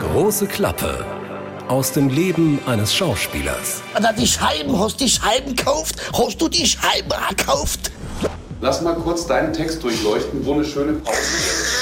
Große 0.00 0.48
Klappe 0.48 1.06
aus 1.68 1.92
dem 1.92 2.08
Leben 2.08 2.58
eines 2.66 2.92
Schauspielers. 2.92 3.82
Da 3.94 4.12
die 4.12 4.26
Scheiben, 4.26 4.76
hast 4.76 4.98
die 4.98 5.08
Scheiben 5.08 5.54
gekauft? 5.54 5.94
Hast 6.12 6.42
du 6.42 6.48
die 6.48 6.66
Scheiben 6.66 7.12
gekauft? 7.28 7.92
Lass 8.60 8.82
mal 8.82 8.96
kurz 8.96 9.28
deinen 9.28 9.52
Text 9.52 9.80
durchleuchten, 9.84 10.44
wo 10.44 10.54
eine 10.54 10.64
schöne 10.64 10.94
Pause 10.94 11.18
ist. 11.20 11.76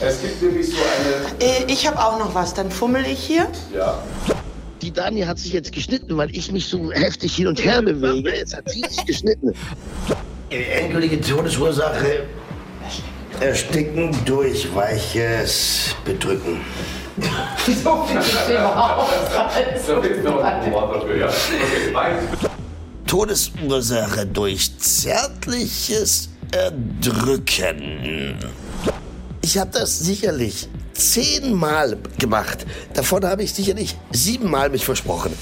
Es 0.00 0.20
gibt 0.20 0.42
nämlich 0.42 0.66
so 0.66 0.76
eine. 0.76 1.44
Äh, 1.44 1.72
ich 1.72 1.86
habe 1.86 1.96
auch 1.96 2.18
noch 2.18 2.34
was, 2.34 2.54
dann 2.54 2.72
fummel 2.72 3.06
ich 3.06 3.20
hier. 3.20 3.46
Ja. 3.72 4.02
Die 4.82 4.90
Dani 4.90 5.20
hat 5.20 5.38
sich 5.38 5.52
jetzt 5.52 5.70
geschnitten, 5.70 6.16
weil 6.16 6.34
ich 6.34 6.50
mich 6.50 6.66
so 6.66 6.90
heftig 6.90 7.36
hin 7.36 7.46
und 7.46 7.64
her 7.64 7.82
bewege. 7.82 8.34
Jetzt 8.34 8.56
hat 8.56 8.68
sie 8.68 8.80
sich 8.80 9.06
geschnitten. 9.06 9.54
Endgültige 10.50 11.20
Todesursache. 11.20 12.26
Ersticken 13.40 14.16
durch 14.24 14.74
weiches 14.74 15.94
Bedrücken. 16.04 16.60
Da 17.16 17.56
fehlt 17.56 17.84
noch 17.84 18.10
ein 20.42 20.72
Wort 20.72 20.96
dafür, 20.96 21.16
ja. 21.16 21.26
Okay, 21.26 21.92
beides. 21.92 22.24
Todesursache 23.06 24.26
durch 24.26 24.76
zärtliches 24.78 26.30
Erdrücken. 26.50 28.36
Ich 29.40 29.56
habe 29.56 29.70
das 29.72 30.00
sicherlich 30.00 30.68
zehnmal 30.92 31.96
gemacht. 32.18 32.66
Davon 32.92 33.24
habe 33.24 33.44
ich 33.44 33.54
sicherlich 33.54 33.96
siebenmal 34.10 34.68
mich 34.68 34.84
versprochen. 34.84 35.32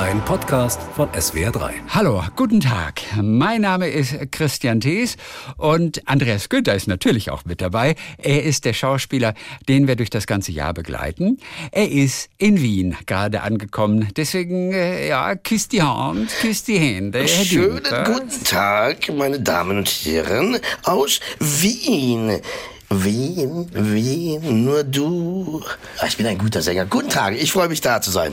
Ein 0.00 0.24
Podcast 0.24 0.80
von 0.96 1.10
SWR3. 1.10 1.72
Hallo, 1.90 2.24
guten 2.34 2.58
Tag. 2.60 3.02
Mein 3.20 3.60
Name 3.60 3.86
ist 3.90 4.14
Christian 4.32 4.80
Thees 4.80 5.18
und 5.58 6.00
Andreas 6.08 6.48
Günther 6.48 6.74
ist 6.74 6.88
natürlich 6.88 7.30
auch 7.30 7.44
mit 7.44 7.60
dabei. 7.60 7.96
Er 8.16 8.42
ist 8.42 8.64
der 8.64 8.72
Schauspieler, 8.72 9.34
den 9.68 9.88
wir 9.88 9.96
durch 9.96 10.08
das 10.08 10.26
ganze 10.26 10.52
Jahr 10.52 10.72
begleiten. 10.72 11.36
Er 11.70 11.90
ist 11.90 12.30
in 12.38 12.62
Wien 12.62 12.96
gerade 13.04 13.42
angekommen. 13.42 14.08
Deswegen, 14.16 14.72
äh, 14.72 15.06
ja, 15.06 15.34
küss 15.36 15.68
die 15.68 15.82
Hand, 15.82 16.30
küss 16.40 16.64
die 16.64 16.78
Hände. 16.78 17.18
Herr 17.18 17.44
Schönen 17.44 17.82
guten 18.06 18.44
Tag, 18.44 19.12
meine 19.14 19.38
Damen 19.38 19.76
und 19.76 19.88
Herren 19.90 20.56
aus 20.82 21.20
Wien. 21.40 22.40
Wien, 22.88 23.68
Wien, 23.74 24.64
nur 24.64 24.82
du. 24.82 25.62
Ah, 25.98 26.06
Ich 26.06 26.16
bin 26.16 26.26
ein 26.26 26.38
guter 26.38 26.62
Sänger. 26.62 26.86
Guten 26.86 27.10
Tag, 27.10 27.34
ich 27.34 27.52
freue 27.52 27.68
mich 27.68 27.82
da 27.82 28.00
zu 28.00 28.10
sein. 28.10 28.32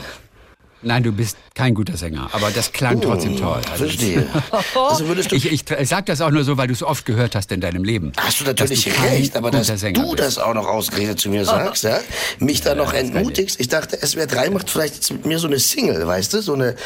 Nein, 0.82 1.02
du 1.02 1.10
bist 1.12 1.36
kein 1.54 1.74
guter 1.74 1.96
Sänger, 1.96 2.28
aber 2.32 2.50
das 2.50 2.70
klang 2.72 3.00
trotzdem 3.00 3.36
toll. 3.36 3.60
Also, 3.70 3.84
Verstehe. 3.84 4.26
Also 4.74 5.08
würdest 5.08 5.32
du, 5.32 5.36
ich, 5.36 5.50
ich, 5.50 5.68
ich 5.68 5.88
sag 5.88 6.06
das 6.06 6.20
auch 6.20 6.30
nur 6.30 6.44
so, 6.44 6.56
weil 6.56 6.68
du 6.68 6.72
es 6.72 6.82
oft 6.82 7.04
gehört 7.04 7.34
hast 7.34 7.50
in 7.50 7.60
deinem 7.60 7.82
Leben. 7.82 8.12
hast 8.16 8.40
du 8.40 8.44
natürlich 8.44 8.84
du 8.84 8.90
recht, 9.02 9.36
aber 9.36 9.50
dass 9.50 9.66
Sänger 9.66 10.00
du 10.00 10.10
bist. 10.12 10.22
das 10.22 10.38
auch 10.38 10.54
noch 10.54 10.66
ausgerechnet 10.66 11.18
zu 11.18 11.30
mir 11.30 11.44
sagst, 11.44 11.84
ja, 11.84 11.98
mich 12.38 12.60
da 12.60 12.74
noch 12.74 12.92
entmutigst. 12.92 13.58
Ich 13.58 13.68
dachte, 13.68 13.98
SWR 14.06 14.26
3 14.26 14.50
macht 14.50 14.70
vielleicht 14.70 14.94
jetzt 14.94 15.10
mit 15.10 15.26
mir 15.26 15.38
so 15.38 15.48
eine 15.48 15.58
Single, 15.58 16.06
weißt 16.06 16.34
du, 16.34 16.42
so 16.42 16.54
eine, 16.54 16.76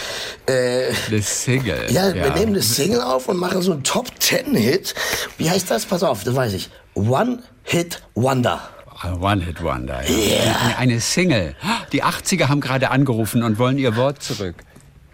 äh, 0.46 0.92
Eine 1.08 1.22
Single. 1.22 1.86
Ja, 1.90 2.14
wir 2.14 2.30
nehmen 2.30 2.52
eine 2.52 2.62
Single 2.62 3.02
auf 3.02 3.28
und 3.28 3.36
machen 3.36 3.60
so 3.60 3.72
einen 3.72 3.84
Top 3.84 4.08
Ten 4.20 4.54
Hit. 4.54 4.94
Wie 5.36 5.50
heißt 5.50 5.70
das? 5.70 5.84
Pass 5.84 6.02
auf, 6.02 6.24
das 6.24 6.34
weiß 6.34 6.54
ich. 6.54 6.70
One 6.94 7.42
Hit 7.62 8.02
Wonder. 8.14 8.70
One-Hit-Wonder. 9.04 10.02
Ja. 10.08 10.56
Eine, 10.56 10.78
eine 10.78 11.00
Single. 11.00 11.54
Die 11.92 12.02
80er 12.04 12.48
haben 12.48 12.60
gerade 12.60 12.90
angerufen 12.90 13.42
und 13.42 13.58
wollen 13.58 13.78
ihr 13.78 13.96
Wort 13.96 14.22
zurück. 14.22 14.56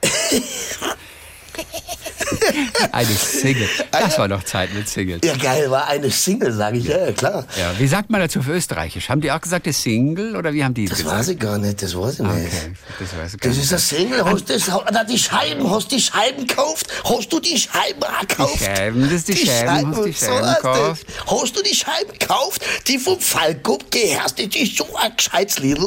eine 2.93 3.07
Single. 3.11 3.69
Das 3.91 4.19
war 4.19 4.29
doch 4.29 4.43
Zeit 4.43 4.73
mit 4.75 4.89
Singles. 4.89 5.21
Ja, 5.25 5.37
geil, 5.37 5.71
war 5.71 5.87
eine 5.89 6.11
Single, 6.11 6.53
sage 6.53 6.79
ich. 6.79 6.84
Ja, 6.84 7.07
ja, 7.07 7.12
klar. 7.12 7.47
Ja, 7.59 7.73
wie 7.79 7.87
sagt 7.87 8.11
man 8.11 8.21
dazu 8.21 8.43
für 8.43 8.53
Österreichisch? 8.53 9.09
Haben 9.09 9.21
die 9.21 9.31
auch 9.33 9.41
gesagt, 9.41 9.67
das 9.67 9.83
Single 9.83 10.37
oder 10.37 10.53
wie 10.53 10.65
haben 10.65 10.75
die 10.75 10.87
Das 10.87 10.99
gesagt? 10.99 11.17
weiß 11.19 11.29
ich 11.29 11.39
gar 11.39 11.59
nicht, 11.59 11.83
das 11.83 11.97
weiß 11.97 12.15
ich 12.15 12.19
nicht. 12.21 12.31
Okay, 12.31 12.73
das 13.01 13.17
weiß 13.19 13.34
ich 13.34 13.41
gar 13.41 13.49
Das 13.51 13.56
nicht. 13.56 13.65
ist 13.65 13.73
eine 13.73 13.81
Single, 14.03 14.25
hast 14.25 14.49
du 14.49 14.53
das, 14.55 14.67
da 14.93 15.05
die 15.05 15.19
Scheiben, 15.19 15.71
hast 15.71 15.91
du 15.93 15.97
die 15.97 16.03
Scheiben 16.03 16.47
gekauft? 16.47 16.87
Hast 17.05 17.33
du 17.33 17.41
die 17.41 17.59
Scheiben 17.59 18.00
gekauft? 18.28 18.55
Die 18.60 18.65
Scheiben, 18.65 19.03
das 19.03 19.12
ist 19.12 19.28
die 19.28 19.37
Scheiben, 19.37 19.91
hast 19.91 19.99
du 20.00 20.05
die 20.06 20.12
so 20.12 20.27
Scheiben 20.27 20.43
das. 20.47 20.56
gekauft? 20.56 21.06
Hast 21.27 21.56
du 21.56 21.62
die 21.62 21.75
Scheiben 21.75 22.19
gekauft? 22.19 22.62
Die 22.87 22.99
vom 22.99 23.19
Falco 23.21 23.78
gehörst, 23.91 24.39
das 24.39 24.47
ist 24.55 24.77
so 24.77 24.87
ein 24.97 25.12
gescheites 25.16 25.59
Lied. 25.59 25.78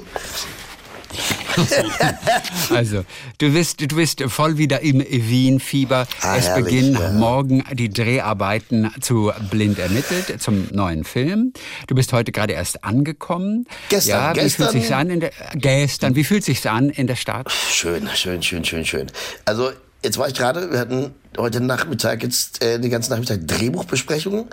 Also, 2.69 3.03
du 3.37 3.51
bist, 3.51 3.81
du 3.81 3.95
bist 3.95 4.23
voll 4.27 4.57
wieder 4.57 4.81
im 4.81 4.99
Wien-Fieber. 4.99 6.07
Ah, 6.21 6.37
es 6.37 6.47
herrlich, 6.47 6.65
beginnen 6.65 6.93
ja. 6.93 7.11
morgen 7.11 7.63
die 7.73 7.89
Dreharbeiten 7.89 8.91
zu 9.01 9.31
Blind 9.49 9.79
ermittelt 9.79 10.41
zum 10.41 10.67
neuen 10.71 11.03
Film. 11.03 11.53
Du 11.87 11.95
bist 11.95 12.13
heute 12.13 12.31
gerade 12.31 12.53
erst 12.53 12.83
angekommen. 12.83 13.65
Gestern, 13.89 14.17
ja, 14.17 14.35
wie 14.35 14.39
gestern. 14.39 14.69
fühlt 14.69 14.83
sich's 14.83 14.91
an 14.91 15.09
in 15.09 15.19
der 15.19 15.31
gestern? 15.55 16.15
Wie 16.15 16.23
fühlt 16.23 16.43
sich's 16.43 16.65
an 16.65 16.89
in 16.89 17.07
der 17.07 17.15
Stadt? 17.15 17.51
Schön, 17.51 18.07
schön, 18.15 18.41
schön, 18.41 18.63
schön, 18.63 18.85
schön. 18.85 19.07
Also, 19.45 19.71
jetzt 20.03 20.17
war 20.17 20.27
ich 20.27 20.33
gerade, 20.33 20.71
wir 20.71 20.79
hatten 20.79 21.13
heute 21.37 21.59
Nachmittag 21.59 22.23
jetzt 22.23 22.63
äh, 22.63 22.79
den 22.79 22.89
ganzen 22.89 23.11
Nachmittag 23.11 23.47
Drehbuchbesprechungen 23.47 24.45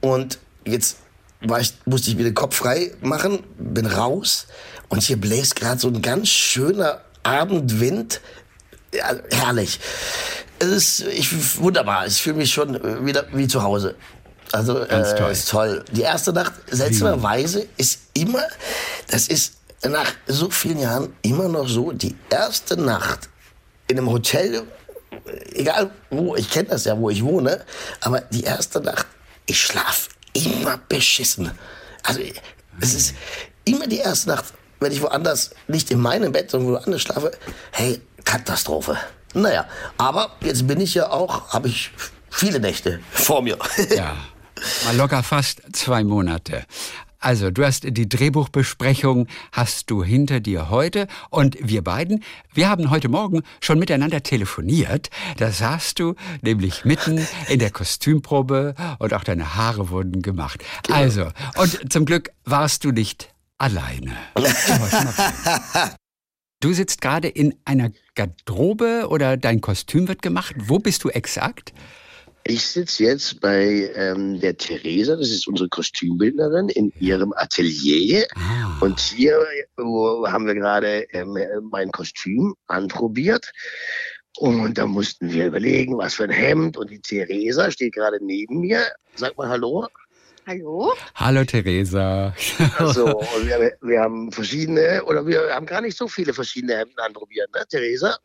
und 0.00 0.38
jetzt 0.64 0.98
war 1.40 1.60
ich, 1.60 1.74
musste 1.84 2.10
ich 2.10 2.16
mir 2.16 2.24
den 2.24 2.34
Kopf 2.34 2.56
frei 2.56 2.92
machen, 3.00 3.40
bin 3.58 3.86
raus 3.86 4.46
und 4.88 5.02
hier 5.02 5.16
bläst 5.16 5.56
gerade 5.56 5.80
so 5.80 5.88
ein 5.88 6.02
ganz 6.02 6.28
schöner 6.28 7.00
Abendwind. 7.22 8.20
Ja, 8.94 9.14
herrlich. 9.30 9.80
Es 10.58 10.68
ist 10.68 11.00
ich, 11.08 11.58
wunderbar. 11.58 12.06
Ich 12.06 12.22
fühle 12.22 12.36
mich 12.36 12.52
schon 12.52 13.04
wieder 13.04 13.26
wie 13.32 13.48
zu 13.48 13.62
Hause. 13.62 13.96
Also 14.52 14.84
Ganz 14.86 15.08
äh, 15.08 15.16
toll. 15.16 15.32
ist 15.32 15.48
toll. 15.48 15.84
Die 15.90 16.02
erste 16.02 16.32
Nacht, 16.32 16.52
seltsamerweise, 16.70 17.66
ist 17.76 18.00
immer, 18.14 18.44
das 19.08 19.26
ist 19.28 19.54
nach 19.82 20.12
so 20.26 20.50
vielen 20.50 20.78
Jahren 20.78 21.12
immer 21.22 21.48
noch 21.48 21.68
so, 21.68 21.92
die 21.92 22.14
erste 22.30 22.80
Nacht 22.80 23.28
in 23.88 23.98
einem 23.98 24.10
Hotel, 24.10 24.62
egal 25.52 25.90
wo, 26.10 26.36
ich 26.36 26.50
kenne 26.50 26.68
das 26.68 26.84
ja, 26.84 26.96
wo 26.96 27.10
ich 27.10 27.22
wohne, 27.22 27.64
aber 28.00 28.20
die 28.20 28.44
erste 28.44 28.80
Nacht, 28.80 29.06
ich 29.46 29.60
schlaf 29.60 30.08
immer 30.32 30.78
beschissen. 30.88 31.50
Also 32.02 32.20
es 32.80 32.94
ist 32.94 33.14
immer 33.64 33.86
die 33.86 33.98
erste 33.98 34.30
Nacht, 34.30 34.46
wenn 34.84 34.92
ich 34.92 35.02
woanders, 35.02 35.50
nicht 35.66 35.90
in 35.90 35.98
meinem 35.98 36.30
Bett, 36.32 36.50
sondern 36.50 36.74
woanders 36.74 37.02
schlafe, 37.02 37.32
hey, 37.72 38.00
Katastrophe. 38.24 38.96
Naja, 39.34 39.66
aber 39.98 40.30
jetzt 40.40 40.66
bin 40.66 40.80
ich 40.80 40.94
ja 40.94 41.10
auch, 41.10 41.52
habe 41.52 41.68
ich 41.68 41.90
viele 42.30 42.60
Nächte 42.60 43.00
vor 43.10 43.42
mir. 43.42 43.58
Ja, 43.96 44.14
mal 44.84 44.96
locker 44.96 45.22
fast 45.22 45.62
zwei 45.72 46.04
Monate. 46.04 46.64
Also, 47.18 47.50
du 47.50 47.64
hast 47.64 47.84
die 47.86 48.06
Drehbuchbesprechung 48.06 49.28
hast 49.50 49.90
du 49.90 50.04
hinter 50.04 50.40
dir 50.40 50.68
heute 50.68 51.06
und 51.30 51.56
wir 51.58 51.82
beiden, 51.82 52.22
wir 52.52 52.68
haben 52.68 52.90
heute 52.90 53.08
Morgen 53.08 53.42
schon 53.62 53.78
miteinander 53.78 54.22
telefoniert. 54.22 55.08
Da 55.38 55.50
saßt 55.50 55.98
du 55.98 56.16
nämlich 56.42 56.84
mitten 56.84 57.26
in 57.48 57.60
der 57.60 57.70
Kostümprobe 57.70 58.74
und 58.98 59.14
auch 59.14 59.24
deine 59.24 59.54
Haare 59.54 59.88
wurden 59.88 60.20
gemacht. 60.20 60.62
Also, 60.90 61.28
und 61.56 61.90
zum 61.90 62.04
Glück 62.04 62.30
warst 62.44 62.84
du 62.84 62.92
nicht 62.92 63.33
alleine. 63.64 64.14
Du 66.60 66.72
sitzt 66.72 67.00
gerade 67.00 67.28
in 67.28 67.54
einer 67.64 67.90
Garderobe 68.14 69.06
oder 69.08 69.36
dein 69.36 69.60
Kostüm 69.60 70.06
wird 70.08 70.22
gemacht. 70.22 70.54
Wo 70.58 70.78
bist 70.78 71.04
du 71.04 71.08
exakt? 71.08 71.72
Ich 72.46 72.66
sitze 72.66 73.04
jetzt 73.04 73.40
bei 73.40 73.90
ähm, 73.94 74.38
der 74.38 74.56
Theresa, 74.56 75.16
das 75.16 75.30
ist 75.30 75.48
unsere 75.48 75.70
Kostümbildnerin, 75.70 76.68
in 76.68 76.92
ihrem 77.00 77.32
Atelier. 77.36 78.26
Und 78.80 79.00
hier 79.00 79.38
haben 79.78 80.46
wir 80.46 80.54
gerade 80.54 81.06
ähm, 81.12 81.38
mein 81.70 81.90
Kostüm 81.90 82.54
anprobiert. 82.66 83.50
Und 84.36 84.76
da 84.76 84.86
mussten 84.86 85.32
wir 85.32 85.46
überlegen, 85.46 85.96
was 85.96 86.14
für 86.14 86.24
ein 86.24 86.30
Hemd. 86.30 86.76
Und 86.76 86.90
die 86.90 87.00
Theresa 87.00 87.70
steht 87.70 87.94
gerade 87.94 88.18
neben 88.22 88.60
mir. 88.60 88.92
Sag 89.14 89.38
mal 89.38 89.48
Hallo. 89.48 89.86
Hallo? 90.46 90.92
Hallo 91.14 91.44
Theresa. 91.44 92.34
Also, 92.78 93.06
wir, 93.44 93.72
wir 93.80 94.00
haben 94.00 94.30
verschiedene, 94.30 95.02
oder 95.04 95.26
wir 95.26 95.54
haben 95.54 95.64
gar 95.64 95.80
nicht 95.80 95.96
so 95.96 96.06
viele 96.06 96.34
verschiedene 96.34 96.76
Hemden 96.76 96.98
anprobiert, 96.98 97.50
ne, 97.54 97.64
Theresa? 97.68 98.18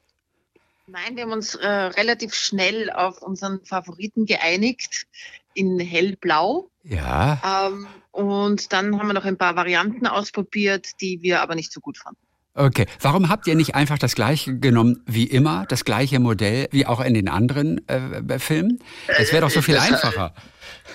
Nein, 0.87 1.15
wir 1.15 1.23
haben 1.23 1.31
uns 1.31 1.55
äh, 1.55 1.67
relativ 1.67 2.33
schnell 2.33 2.89
auf 2.89 3.21
unseren 3.21 3.63
Favoriten 3.63 4.25
geeinigt 4.25 5.05
in 5.53 5.79
hellblau. 5.79 6.69
Ja. 6.83 7.67
Ähm, 7.67 7.87
und 8.11 8.73
dann 8.73 8.99
haben 8.99 9.07
wir 9.07 9.13
noch 9.13 9.25
ein 9.25 9.37
paar 9.37 9.55
Varianten 9.55 10.07
ausprobiert, 10.07 10.99
die 10.99 11.21
wir 11.21 11.41
aber 11.41 11.55
nicht 11.55 11.71
so 11.71 11.79
gut 11.79 11.97
fanden. 11.97 12.19
Okay. 12.55 12.87
Warum 12.99 13.29
habt 13.29 13.47
ihr 13.47 13.55
nicht 13.55 13.75
einfach 13.75 13.97
das 13.97 14.15
gleiche 14.15 14.57
genommen 14.57 15.03
wie 15.05 15.25
immer, 15.25 15.65
das 15.69 15.85
gleiche 15.85 16.19
Modell 16.19 16.67
wie 16.71 16.85
auch 16.85 16.99
in 16.99 17.13
den 17.13 17.29
anderen 17.29 17.87
äh, 17.87 18.39
Filmen? 18.39 18.79
Es 19.07 19.31
wäre 19.31 19.43
doch 19.43 19.49
so 19.49 19.61
viel 19.61 19.77
einfacher. 19.77 20.33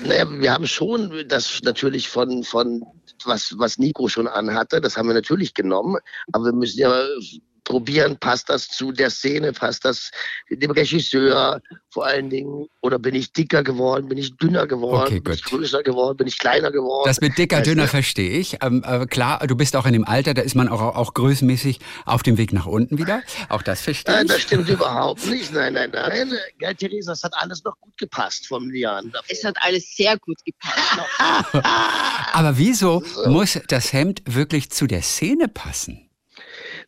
Naja, 0.00 0.26
wir 0.29 0.52
haben 0.52 0.67
schon 0.67 1.25
das 1.29 1.61
natürlich 1.62 2.08
von, 2.08 2.43
von 2.43 2.85
was, 3.25 3.55
was 3.58 3.79
Nico 3.79 4.08
schon 4.08 4.26
anhatte, 4.26 4.81
das 4.81 4.96
haben 4.96 5.08
wir 5.08 5.14
natürlich 5.14 5.55
genommen. 5.55 5.99
Aber 6.32 6.46
wir 6.46 6.52
müssen 6.52 6.79
ja 6.79 7.05
probieren, 7.64 8.19
passt 8.19 8.49
das 8.49 8.69
zu 8.69 8.93
der 8.93 9.11
Szene, 9.11 9.52
passt 9.52 9.84
das 9.84 10.11
dem 10.50 10.70
Regisseur 10.70 11.61
vor 11.90 12.06
allen 12.06 12.28
Dingen, 12.28 12.66
oder 12.81 12.99
bin 12.99 13.14
ich 13.14 13.32
dicker 13.32 13.62
geworden, 13.62 14.08
bin 14.08 14.19
ich 14.19 14.37
dünner 14.37 14.66
geworden, 14.66 15.06
Okay, 15.06 15.20
bin 15.20 15.32
ich 15.32 15.44
größer 15.44 15.82
geworden, 15.82 16.16
bin 16.16 16.26
ich 16.26 16.38
kleiner 16.38 16.70
geworden. 16.70 17.06
Das 17.06 17.20
mit 17.20 17.38
dicker, 17.38 17.58
du? 17.58 17.70
dünner 17.70 17.88
verstehe 17.88 18.38
ich. 18.38 18.58
Ähm, 18.62 18.84
äh, 18.87 19.06
klar, 19.06 19.46
du 19.46 19.56
bist 19.56 19.76
auch 19.76 19.87
in 19.87 19.93
dem 19.93 20.05
Alter, 20.05 20.34
da 20.34 20.43
ist 20.43 20.55
man 20.55 20.69
auch, 20.69 20.81
auch 20.81 21.14
größenmäßig 21.14 21.78
auf 22.05 22.22
dem 22.22 22.37
Weg 22.37 22.52
nach 22.52 22.66
unten 22.66 22.99
wieder. 22.99 23.22
Auch 23.49 23.62
das 23.62 23.81
verstehe 23.81 24.14
Nein, 24.14 24.26
ich. 24.26 24.32
das 24.32 24.43
stimmt 24.43 24.69
überhaupt 24.69 25.26
nicht. 25.26 25.52
Nein, 25.52 25.75
nein, 25.75 25.90
nein. 25.93 26.32
Gell, 26.58 26.75
Theresa, 26.75 27.12
das 27.12 27.22
hat 27.22 27.32
alles 27.37 27.62
noch 27.64 27.78
gut 27.81 27.96
gepasst 27.96 28.46
vom 28.49 28.75
Jahren 28.75 29.11
davor. 29.12 29.26
Es 29.28 29.44
hat 29.44 29.56
alles 29.61 29.94
sehr 29.96 30.19
gut 30.19 30.38
gepasst. 30.44 30.99
Aber 32.32 32.58
wieso 32.58 33.02
muss 33.26 33.58
das 33.69 33.93
Hemd 33.93 34.22
wirklich 34.26 34.70
zu 34.70 34.87
der 34.87 35.02
Szene 35.02 35.49
passen? 35.49 36.11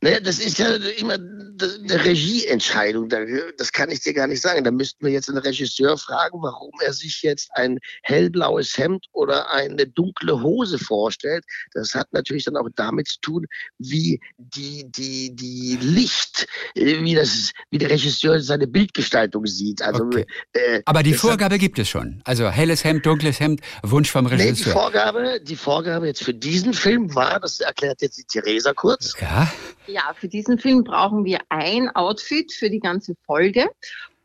Naja, 0.03 0.21
das 0.21 0.39
ist 0.39 0.59
ja 0.59 0.75
immer 0.99 1.15
eine 1.15 2.05
Regieentscheidung. 2.05 3.09
Da- 3.09 3.25
Das 3.57 3.73
kann 3.73 3.91
ich 3.91 4.01
dir 4.01 4.13
gar 4.15 4.27
nicht 4.27 4.43
sagen. 4.43 4.63
Da 4.65 4.71
müssten 4.71 5.05
wir 5.05 5.13
jetzt 5.13 5.29
einen 5.29 5.39
Regisseur 5.39 5.97
fragen, 5.97 6.39
warum 6.43 6.73
er 6.85 6.93
sich 6.93 7.23
jetzt 7.23 7.49
ein 7.55 7.79
hellblaues 8.03 8.77
Hemd 8.77 9.07
oder 9.13 9.51
eine 9.53 9.87
dunkle 9.87 10.43
Hose 10.43 10.79
vorstellt. 10.79 11.45
Das 11.73 11.95
hat 11.95 12.13
natürlich 12.13 12.45
dann 12.45 12.57
auch 12.57 12.69
damit 12.77 13.09
zu 13.09 13.21
tun, 13.21 13.47
wie 13.79 14.21
die, 14.39 14.85
die, 14.91 15.35
die 15.35 15.79
Licht, 15.81 16.47
äh, 16.75 17.03
wie, 17.03 17.15
das, 17.15 17.51
wie 17.71 17.79
der 17.79 17.91
Regisseur 17.91 18.41
seine 18.41 18.67
Bildgestaltung 18.67 19.47
sieht. 19.47 19.83
Also, 19.83 20.05
Okay. 20.05 20.27
äh, 20.53 20.83
Aber 20.85 21.03
die 21.03 21.13
das 21.13 21.23
hat- 21.23 21.31
Vorgabe 21.31 21.59
gibt 21.59 21.79
es 21.79 21.89
schon. 21.89 22.21
Also 22.25 22.51
helles 22.51 22.85
Hemd, 22.85 23.07
dunkles 23.07 23.41
Hemd, 23.41 23.61
Wunsch 23.83 24.11
vom 24.11 24.27
Nee, 24.27 24.37
die 24.37 24.43
Regisseur. 24.43 24.73
Vorgabe, 24.73 25.41
die 25.43 25.57
Vorgabe 25.57 26.07
jetzt 26.07 26.23
für 26.23 26.35
diesen 26.35 26.75
Film 26.75 27.15
war, 27.15 27.41
das 27.41 27.61
erklärt 27.61 28.03
jetzt 28.03 28.19
die 28.19 28.25
Theresa 28.25 28.73
kurz, 28.75 29.15
ja, 29.21 29.51
Ja, 29.87 30.15
für 30.15 30.29
diesen 30.29 30.59
Film 30.59 30.85
brauchen 30.85 31.25
wir 31.25 31.41
ein 31.49 31.95
Outfit 31.95 32.53
für 32.53 32.71
die 32.71 32.81
ganze 32.81 33.15
Folge. 33.25 33.69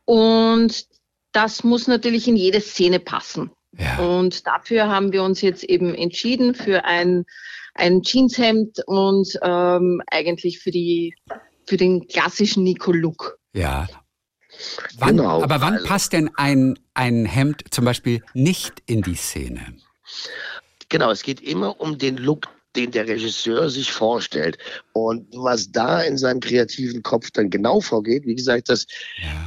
Und 0.06 0.86
das 1.31 1.63
muss 1.63 1.88
natürlich 1.88 2.28
in 2.28 2.36
jede 2.36 2.62
Szene 2.62 3.00
passen. 3.00 3.52
ja. 3.78 4.00
Und 4.00 4.48
dafür 4.48 4.90
haben 4.90 5.13
wir 5.13 5.24
uns 5.24 5.42
jetzt 5.42 5.63
eben 5.63 5.96
entschieden 5.96 6.56
für 6.56 6.84
ein, 6.86 7.25
ein 7.74 8.02
Jeanshemd 8.02 8.80
und 8.88 9.40
ähm, 9.42 10.02
eigentlich 10.08 10.60
für, 10.60 10.72
die, 10.72 11.16
für 11.68 11.78
den 11.78 12.08
klassischen 12.08 12.63
Nico-Look. 12.63 13.38
Ja. 13.54 13.88
Wann, 14.98 15.18
Genau, 15.18 15.42
aber 15.42 15.62
wann 15.62 15.84
passt 15.84 16.13
denn 16.13 16.30
ein, 16.36 16.78
ein 16.94 17.25
Hemd 17.25 17.63
zum 17.72 17.86
Beispiel 17.86 18.22
nicht 18.34 18.84
in 18.86 19.02
die 19.02 19.16
Szene? 19.16 19.78
Genau, 20.90 21.10
es 21.10 21.24
geht 21.24 21.40
immer 21.40 21.80
um 21.80 21.98
den 21.98 22.18
Look, 22.18 22.50
den 22.76 22.92
der 22.92 23.08
Regisseur 23.08 23.70
sich 23.70 23.92
vorstellt. 23.92 24.58
Und 24.94 25.28
was 25.34 25.72
da 25.72 26.02
in 26.02 26.18
seinem 26.18 26.40
kreativen 26.40 27.04
Kopf 27.04 27.32
dann 27.32 27.50
genau 27.50 27.82
vorgeht, 27.82 28.26
wie 28.26 28.36
gesagt, 28.36 28.70
das 28.70 28.86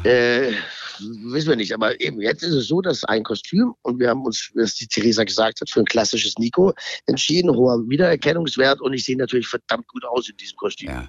äh, 0.04 0.52
wissen 0.98 1.48
wir 1.48 1.56
nicht. 1.56 1.72
Aber 1.72 2.00
eben 2.00 2.20
jetzt 2.20 2.42
ist 2.42 2.54
es 2.54 2.66
so, 2.66 2.80
dass 2.80 3.04
ein 3.04 3.22
Kostüm, 3.22 3.74
und 3.82 3.98
wir 3.98 4.10
haben 4.10 4.24
uns, 4.24 4.50
was 4.54 4.74
die 4.74 4.86
Theresa 4.86 5.24
gesagt 5.24 5.60
hat, 5.60 5.70
für 5.70 5.80
ein 5.80 5.86
klassisches 5.86 6.38
Nico 6.38 6.72
entschieden, 7.06 7.54
hoher 7.54 7.88
Wiedererkennungswert. 7.88 8.80
Und 8.80 8.92
ich 8.92 9.04
sehe 9.04 9.16
natürlich 9.16 9.48
verdammt 9.48 9.88
gut 9.88 10.04
aus 10.04 10.28
in 10.28 10.36
diesem 10.36 10.56
Kostüm. 10.56 10.90
Ja. 10.90 11.08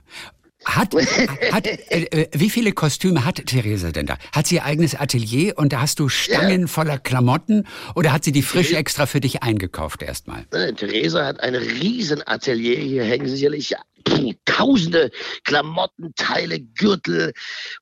Hat, 0.65 0.93
hat, 1.51 1.67
äh, 1.67 1.77
äh, 1.89 2.27
wie 2.33 2.49
viele 2.49 2.71
Kostüme 2.71 3.23
hat 3.23 3.45
Therese 3.45 3.91
denn 3.91 4.07
da? 4.07 4.17
Hat 4.33 4.47
sie 4.47 4.55
ihr 4.55 4.65
eigenes 4.65 4.95
Atelier 4.95 5.57
und 5.57 5.71
da 5.71 5.81
hast 5.81 5.99
du 5.99 6.09
Stangen 6.09 6.67
voller 6.67 6.97
Klamotten 6.97 7.67
oder 7.93 8.11
hat 8.11 8.23
sie 8.23 8.31
die 8.31 8.41
frisch 8.41 8.73
extra 8.73 9.05
für 9.05 9.21
dich 9.21 9.43
eingekauft 9.43 10.01
erstmal? 10.01 10.45
Ne, 10.51 10.73
Theresa 10.73 11.25
hat 11.25 11.39
ein 11.39 11.55
riesen 11.55 12.25
Atelier. 12.27 12.79
Hier 12.79 13.03
hängen 13.03 13.27
sicherlich 13.27 13.75
tausende 14.45 15.11
Klamotten, 15.43 16.13
Teile, 16.15 16.59
Gürtel, 16.59 17.33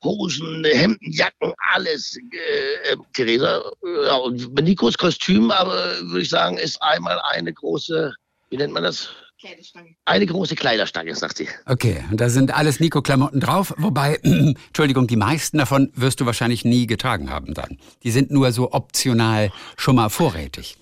Hosen, 0.02 0.64
Hemden, 0.64 1.12
Jacken, 1.12 1.52
alles. 1.72 2.16
Äh, 2.32 2.92
äh, 2.92 2.96
Theresa, 3.14 3.62
äh, 3.84 4.06
ja, 4.06 4.16
und 4.16 4.54
Nikos 4.62 4.96
Kostüm, 4.96 5.50
aber 5.50 6.00
würde 6.02 6.22
ich 6.22 6.30
sagen, 6.30 6.56
ist 6.56 6.80
einmal 6.82 7.20
eine 7.32 7.52
große, 7.52 8.14
wie 8.50 8.56
nennt 8.56 8.72
man 8.72 8.82
das? 8.82 9.10
Kleiderstange. 9.40 9.94
Eine 10.04 10.26
große 10.26 10.54
Kleiderstange, 10.54 11.14
sagt 11.14 11.36
sie. 11.38 11.48
Okay, 11.66 12.02
und 12.10 12.20
da 12.20 12.28
sind 12.30 12.54
alles 12.54 12.80
Nico-Klamotten 12.80 13.40
drauf, 13.40 13.74
wobei, 13.76 14.16
Entschuldigung, 14.22 15.06
die 15.06 15.16
meisten 15.16 15.58
davon 15.58 15.90
wirst 15.94 16.20
du 16.20 16.26
wahrscheinlich 16.26 16.64
nie 16.64 16.86
getragen 16.86 17.30
haben 17.30 17.52
dann. 17.54 17.78
Die 18.02 18.10
sind 18.10 18.30
nur 18.30 18.52
so 18.52 18.72
optional 18.72 19.50
schon 19.76 19.96
mal 19.96 20.08
vorrätig. 20.08 20.76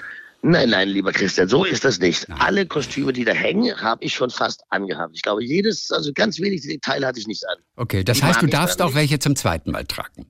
Nein, 0.44 0.70
nein, 0.70 0.88
lieber 0.88 1.12
Christian, 1.12 1.48
so 1.48 1.64
ist 1.64 1.84
das 1.84 2.00
nicht. 2.00 2.26
Alle 2.30 2.66
Kostüme, 2.66 3.12
die 3.12 3.24
da 3.24 3.30
hängen, 3.32 3.80
habe 3.80 4.04
ich 4.04 4.12
schon 4.12 4.28
fast 4.28 4.62
angehabt. 4.70 5.12
Ich 5.14 5.22
glaube, 5.22 5.44
jedes, 5.44 5.92
also 5.92 6.10
ganz 6.12 6.40
wenig 6.40 6.62
Detail 6.62 7.06
hatte 7.06 7.20
ich 7.20 7.28
nicht 7.28 7.44
an. 7.48 7.58
Okay, 7.76 8.02
das 8.02 8.18
Die 8.18 8.24
heißt, 8.24 8.42
du 8.42 8.48
darfst 8.48 8.82
auch 8.82 8.86
nicht. 8.86 8.96
welche 8.96 9.18
zum 9.20 9.36
zweiten 9.36 9.70
Mal 9.70 9.84
tragen. 9.84 10.26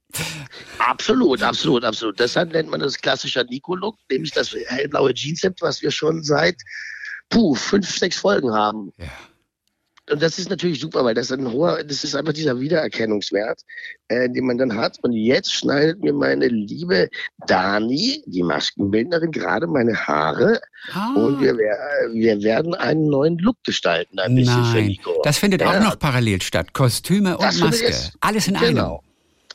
Absolut, 0.79 1.43
absolut, 1.43 1.83
absolut. 1.85 2.21
Deshalb 2.21 2.53
nennt 2.53 2.69
man 2.71 2.81
das 2.81 2.99
klassischer 2.99 3.45
Nico-Look, 3.45 3.97
nämlich 4.11 4.33
das 4.33 4.55
hellblaue 4.67 5.15
Jeanshemd, 5.15 5.63
was 5.63 5.81
wir 5.81 5.91
schon 5.91 6.23
seit 6.23 6.57
puh, 7.33 7.55
fünf, 7.55 7.89
sechs 7.99 8.19
Folgen 8.19 8.53
haben. 8.53 8.93
Ja. 8.99 9.07
Und 10.11 10.21
das 10.21 10.37
ist 10.39 10.51
natürlich 10.51 10.81
super, 10.81 11.05
weil 11.05 11.15
das 11.15 11.31
ein 11.31 11.51
hoher, 11.51 11.83
das 11.85 12.03
ist 12.03 12.17
einfach 12.17 12.33
dieser 12.33 12.59
Wiedererkennungswert, 12.59 13.61
äh, 14.09 14.29
den 14.29 14.47
man 14.47 14.59
dann 14.59 14.77
hat. 14.77 14.99
Und 15.03 15.13
jetzt 15.13 15.53
schneidet 15.55 16.01
mir 16.03 16.13
meine 16.13 16.49
liebe 16.49 17.09
Dani, 17.47 18.23
die 18.27 18.43
Maskenbildnerin, 18.43 19.31
gerade 19.31 19.67
meine 19.69 19.95
Haare. 19.95 20.61
Ah. 20.93 21.15
Und 21.15 21.41
wir, 21.41 21.57
wir 21.57 22.43
werden 22.43 22.75
einen 22.75 23.07
neuen 23.09 23.39
Look 23.39 23.57
gestalten, 23.65 24.19
ein 24.19 24.35
bisschen 24.35 24.65
für 24.67 24.79
Nein, 24.79 24.87
Nico. 24.89 25.21
das 25.23 25.39
findet 25.39 25.63
auch 25.63 25.73
Ja. 25.75 25.81
noch 25.81 25.99
parallel 25.99 26.43
statt. 26.43 26.73
Kostüme 26.73 27.37
und 27.39 27.45
Das 27.45 27.59
Maske. 27.61 27.85
jetzt- 27.87 28.13
Alles 28.21 28.49
in 28.49 28.57
einem. 28.57 28.75
Genau. 28.75 29.03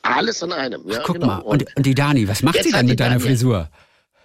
Alles 0.02 0.42
an 0.42 0.52
einem. 0.52 0.82
Ja, 0.88 0.98
Ach, 1.00 1.04
guck 1.04 1.16
genau. 1.16 1.26
mal. 1.26 1.38
Und, 1.40 1.64
und 1.76 1.84
die 1.84 1.94
Dani, 1.94 2.26
was 2.26 2.42
macht 2.42 2.62
sie 2.62 2.70
dann 2.72 2.86
mit 2.86 2.98
deiner 3.00 3.16
Dani- 3.16 3.20
Frisur? 3.26 3.68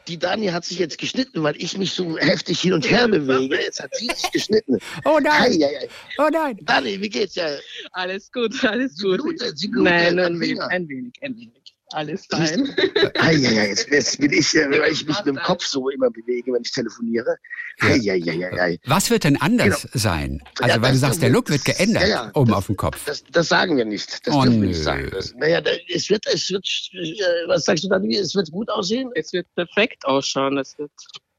Die 0.08 0.18
Dani 0.20 0.48
hat 0.48 0.66
sich 0.66 0.80
jetzt 0.80 0.98
geschnitten, 0.98 1.44
weil 1.44 1.56
ich 1.58 1.78
mich 1.78 1.94
so 1.94 2.18
heftig 2.18 2.60
hin 2.60 2.74
und 2.74 2.90
her 2.90 3.08
bewege. 3.08 3.56
Jetzt 3.56 3.82
hat 3.82 3.96
sie 3.96 4.08
sich 4.08 4.32
geschnitten. 4.32 4.78
Oh 5.06 5.20
nein, 5.22 5.52
Ei, 5.54 5.66
ei, 5.66 5.78
ei. 5.84 5.90
oh 6.18 6.30
nein. 6.32 6.58
Dani, 6.64 7.00
wie 7.02 7.10
geht's 7.10 7.36
ja? 7.36 7.48
Alles 7.94 8.32
gut, 8.32 8.64
alles 8.66 8.96
Sie 8.98 9.04
gut. 9.06 9.22
blutet, 9.22 9.58
sie 9.58 9.68
blutet 9.70 9.92
Nein, 9.94 10.20
ein 10.20 10.40
wenig, 10.40 10.62
ein 10.62 10.88
wenig, 10.90 11.14
ein 11.22 11.36
wenig. 11.36 11.63
Alles 11.94 12.26
fein. 12.30 12.74
Ei, 13.16 13.36
ei, 13.36 13.48
ei, 13.48 13.68
jetzt, 13.70 13.90
jetzt 13.90 14.20
bin 14.20 14.32
ich, 14.34 14.54
äh, 14.56 14.70
weil 14.70 14.92
ich 14.92 15.06
mich 15.06 15.18
mit 15.18 15.28
dem 15.28 15.36
Kopf 15.38 15.64
so 15.66 15.90
immer 15.90 16.10
bewege, 16.10 16.52
wenn 16.54 16.62
ich 16.64 16.72
telefoniere. 16.72 17.38
Ei, 17.80 18.00
ei, 18.10 18.22
ei, 18.28 18.46
ei, 18.52 18.60
ei. 18.62 18.80
Was 18.86 19.10
wird 19.10 19.24
denn 19.24 19.40
anders 19.42 19.88
sein? 19.94 20.42
Also, 20.60 20.76
Ja, 20.76 20.82
weil 20.82 20.92
du 20.94 20.98
sagst, 20.98 21.22
der 21.22 21.30
Look 21.30 21.50
wird 21.50 21.66
geändert 21.66 22.04
ja, 22.04 22.10
ja, 22.26 22.32
oben 22.34 22.50
das- 22.50 22.58
auf 22.58 22.66
dem 22.68 22.78
Kopf. 22.78 23.06
Das, 23.06 23.24
das 23.32 23.48
sagen 23.48 23.78
wir 23.78 23.86
nicht. 23.86 24.26
Das 24.28 24.34
Oh, 24.36 24.42
dürfen 24.44 24.62
wir 24.62 24.70
nicht 24.70 24.84
sagen. 24.84 25.10
Das, 25.12 25.34
naja, 25.36 25.62
es 25.94 26.10
wird, 26.10 26.26
es 26.28 26.50
wird, 26.50 26.68
äh, 26.94 27.48
was 27.48 27.66
sagst 27.66 27.84
du 27.84 27.90
Dani? 27.90 28.16
Es 28.18 28.34
wird 28.36 28.52
gut 28.52 28.70
aussehen? 28.70 29.12
Es 29.16 29.32
wird 29.34 29.48
perfekt 29.56 30.06
ausschauen. 30.06 30.58
Es 30.58 30.78
wird 30.78 30.92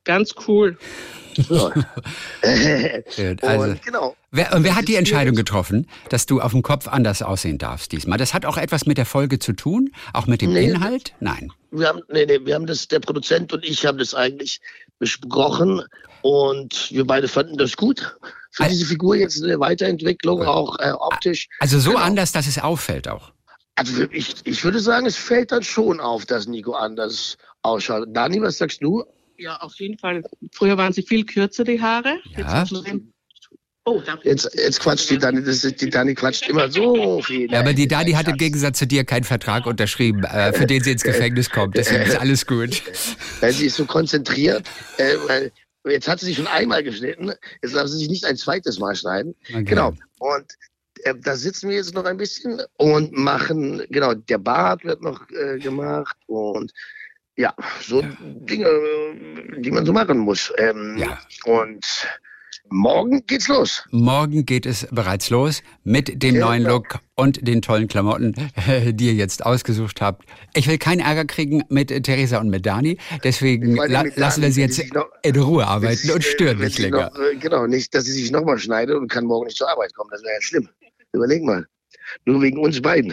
ganz 0.04 0.34
cool. 0.46 0.78
Ja. 1.48 1.72
Also, 3.42 3.64
und 3.64 3.82
genau. 3.82 4.16
wer, 4.30 4.52
und 4.54 4.62
wer 4.64 4.76
hat 4.76 4.86
die 4.88 4.94
Entscheidung 4.96 5.34
getroffen, 5.34 5.88
dass 6.10 6.26
du 6.26 6.40
auf 6.40 6.52
dem 6.52 6.62
Kopf 6.62 6.86
anders 6.88 7.22
aussehen 7.22 7.58
darfst 7.58 7.90
diesmal? 7.92 8.18
Das 8.18 8.34
hat 8.34 8.44
auch 8.46 8.56
etwas 8.56 8.86
mit 8.86 8.98
der 8.98 9.06
Folge 9.06 9.38
zu 9.38 9.52
tun? 9.52 9.90
Auch 10.12 10.26
mit 10.26 10.42
dem 10.42 10.52
Nee, 10.52 10.66
Inhalt? 10.70 11.12
Nein. 11.20 11.50
Wir 11.70 11.88
haben, 11.88 12.00
nee, 12.12 12.24
nee, 12.26 12.38
wir 12.44 12.54
haben 12.54 12.66
das, 12.66 12.86
der 12.88 13.00
Produzent 13.00 13.52
und 13.52 13.64
ich 13.64 13.84
haben 13.86 13.98
das 13.98 14.14
eigentlich 14.14 14.60
besprochen 14.98 15.82
und 16.22 16.90
wir 16.92 17.04
beide 17.06 17.26
fanden 17.28 17.56
das 17.58 17.76
gut. 17.76 18.16
Für 18.52 18.64
Al- 18.64 18.70
diese 18.70 18.86
Figur 18.86 19.16
jetzt 19.16 19.42
eine 19.42 19.58
Weiterentwicklung, 19.58 20.42
auch 20.44 20.78
äh, 20.78 20.92
optisch. 20.92 21.48
Also 21.58 21.80
so 21.80 21.90
Genau. 21.90 22.02
anders, 22.02 22.30
dass 22.32 22.46
es 22.46 22.58
auffällt 22.58 23.08
auch. 23.08 23.32
Also 23.74 24.04
ich, 24.12 24.36
ich 24.44 24.62
würde 24.62 24.78
sagen, 24.78 25.06
es 25.06 25.16
fällt 25.16 25.50
dann 25.50 25.64
schon 25.64 25.98
auf, 25.98 26.26
dass 26.26 26.46
Nico 26.46 26.74
anders 26.74 27.36
ausschaut. 27.62 28.06
Dani, 28.12 28.40
was 28.40 28.58
sagst 28.58 28.80
du? 28.82 29.02
Ja, 29.36 29.56
auf 29.56 29.74
jeden 29.76 29.98
Fall. 29.98 30.22
Früher 30.52 30.76
waren 30.76 30.92
sie 30.92 31.02
viel 31.02 31.24
kürzer, 31.24 31.64
die 31.64 31.80
Haare. 31.80 32.18
Ja. 32.36 32.64
Oh. 33.86 34.00
Jetzt, 34.22 34.48
jetzt 34.54 34.80
quatscht 34.80 35.10
die 35.10 35.18
Dani, 35.18 35.44
das 35.44 35.62
ist, 35.62 35.82
die 35.82 35.90
Dani 35.90 36.14
quatscht 36.14 36.48
immer 36.48 36.70
so 36.70 37.20
viel. 37.20 37.52
Ja, 37.52 37.60
aber 37.60 37.74
die 37.74 37.86
Dani 37.86 38.12
hat 38.12 38.28
im. 38.28 38.38
Gegensatz 38.38 38.78
zu 38.78 38.86
dir 38.86 39.04
keinen 39.04 39.24
Vertrag 39.24 39.66
unterschrieben, 39.66 40.24
äh, 40.24 40.54
für 40.54 40.64
den 40.64 40.82
sie 40.82 40.92
ins 40.92 41.02
Gefängnis 41.02 41.50
kommt. 41.50 41.76
Deswegen 41.76 42.02
ist 42.02 42.16
alles 42.16 42.46
gut. 42.46 42.82
Weil 43.40 43.52
sie 43.52 43.66
ist 43.66 43.76
so 43.76 43.84
konzentriert, 43.84 44.66
äh, 44.96 45.16
weil 45.26 45.52
jetzt 45.86 46.08
hat 46.08 46.20
sie 46.20 46.26
sich 46.26 46.36
schon 46.36 46.46
einmal 46.46 46.82
geschnitten, 46.82 47.32
jetzt 47.62 47.74
darf 47.74 47.88
sie 47.88 47.98
sich 47.98 48.08
nicht 48.08 48.24
ein 48.24 48.36
zweites 48.36 48.78
Mal 48.78 48.96
schneiden. 48.96 49.34
Okay. 49.50 49.64
Genau. 49.64 49.92
Und 50.18 50.46
äh, 51.02 51.14
da 51.20 51.36
sitzen 51.36 51.68
wir 51.68 51.76
jetzt 51.76 51.92
noch 51.92 52.06
ein 52.06 52.16
bisschen 52.16 52.62
und 52.78 53.12
machen, 53.12 53.82
genau, 53.90 54.14
der 54.14 54.38
Bart 54.38 54.84
wird 54.84 55.02
noch 55.02 55.28
äh, 55.30 55.58
gemacht 55.58 56.16
und 56.26 56.72
ja, 57.36 57.54
so 57.80 58.02
Dinge, 58.20 58.66
äh, 58.66 59.60
die 59.60 59.70
man 59.70 59.84
so 59.86 59.92
machen 59.92 60.18
muss. 60.18 60.52
Ähm, 60.58 60.96
Ja. 60.98 61.18
Und 61.44 61.84
morgen 62.70 63.24
geht's 63.26 63.48
los. 63.48 63.84
Morgen 63.90 64.46
geht 64.46 64.66
es 64.66 64.86
bereits 64.90 65.30
los 65.30 65.62
mit 65.84 66.22
dem 66.22 66.34
Genau. 66.34 66.48
neuen 66.48 66.62
Look 66.62 66.98
und 67.14 67.46
den 67.46 67.60
tollen 67.62 67.88
Klamotten, 67.88 68.34
die 68.92 69.06
ihr 69.06 69.14
jetzt 69.14 69.44
ausgesucht 69.44 70.00
habt. 70.00 70.24
Ich 70.54 70.66
will 70.68 70.78
keinen 70.78 71.00
Ärger 71.00 71.24
kriegen 71.24 71.62
mit 71.68 71.88
Theresa 72.04 72.38
und 72.38 72.48
mit 72.50 72.64
Dani, 72.66 72.98
deswegen 73.22 73.74
la 73.76 74.04
mit 74.04 74.16
lassen 74.16 74.40
wir 74.42 74.48
Dani, 74.48 74.52
sie 74.54 74.60
jetzt 74.62 74.76
sie 74.76 74.82
sich 74.82 74.92
noch- 74.92 75.08
in 75.22 75.36
Ruhe 75.36 75.66
arbeiten 75.66 75.96
sie- 75.96 76.12
und 76.12 76.24
stören 76.24 76.58
wenn 76.58 76.66
nicht 76.66 76.78
länger. 76.78 77.10
Noch, 77.14 77.18
äh, 77.20 77.36
genau, 77.36 77.66
nicht, 77.66 77.94
dass 77.94 78.04
sie 78.04 78.12
sich 78.12 78.30
nochmal 78.30 78.58
schneidet 78.58 78.96
und 78.96 79.08
kann 79.10 79.24
morgen 79.26 79.46
nicht 79.46 79.56
zur 79.58 79.68
Arbeit 79.70 79.94
kommen. 79.94 80.10
Das 80.12 80.22
wäre 80.22 80.34
ja 80.34 80.40
schlimm. 80.42 80.68
Überleg 81.12 81.42
mal. 81.42 81.66
Nur 82.24 82.40
wegen 82.42 82.58
uns 82.58 82.80
beiden. 82.80 83.12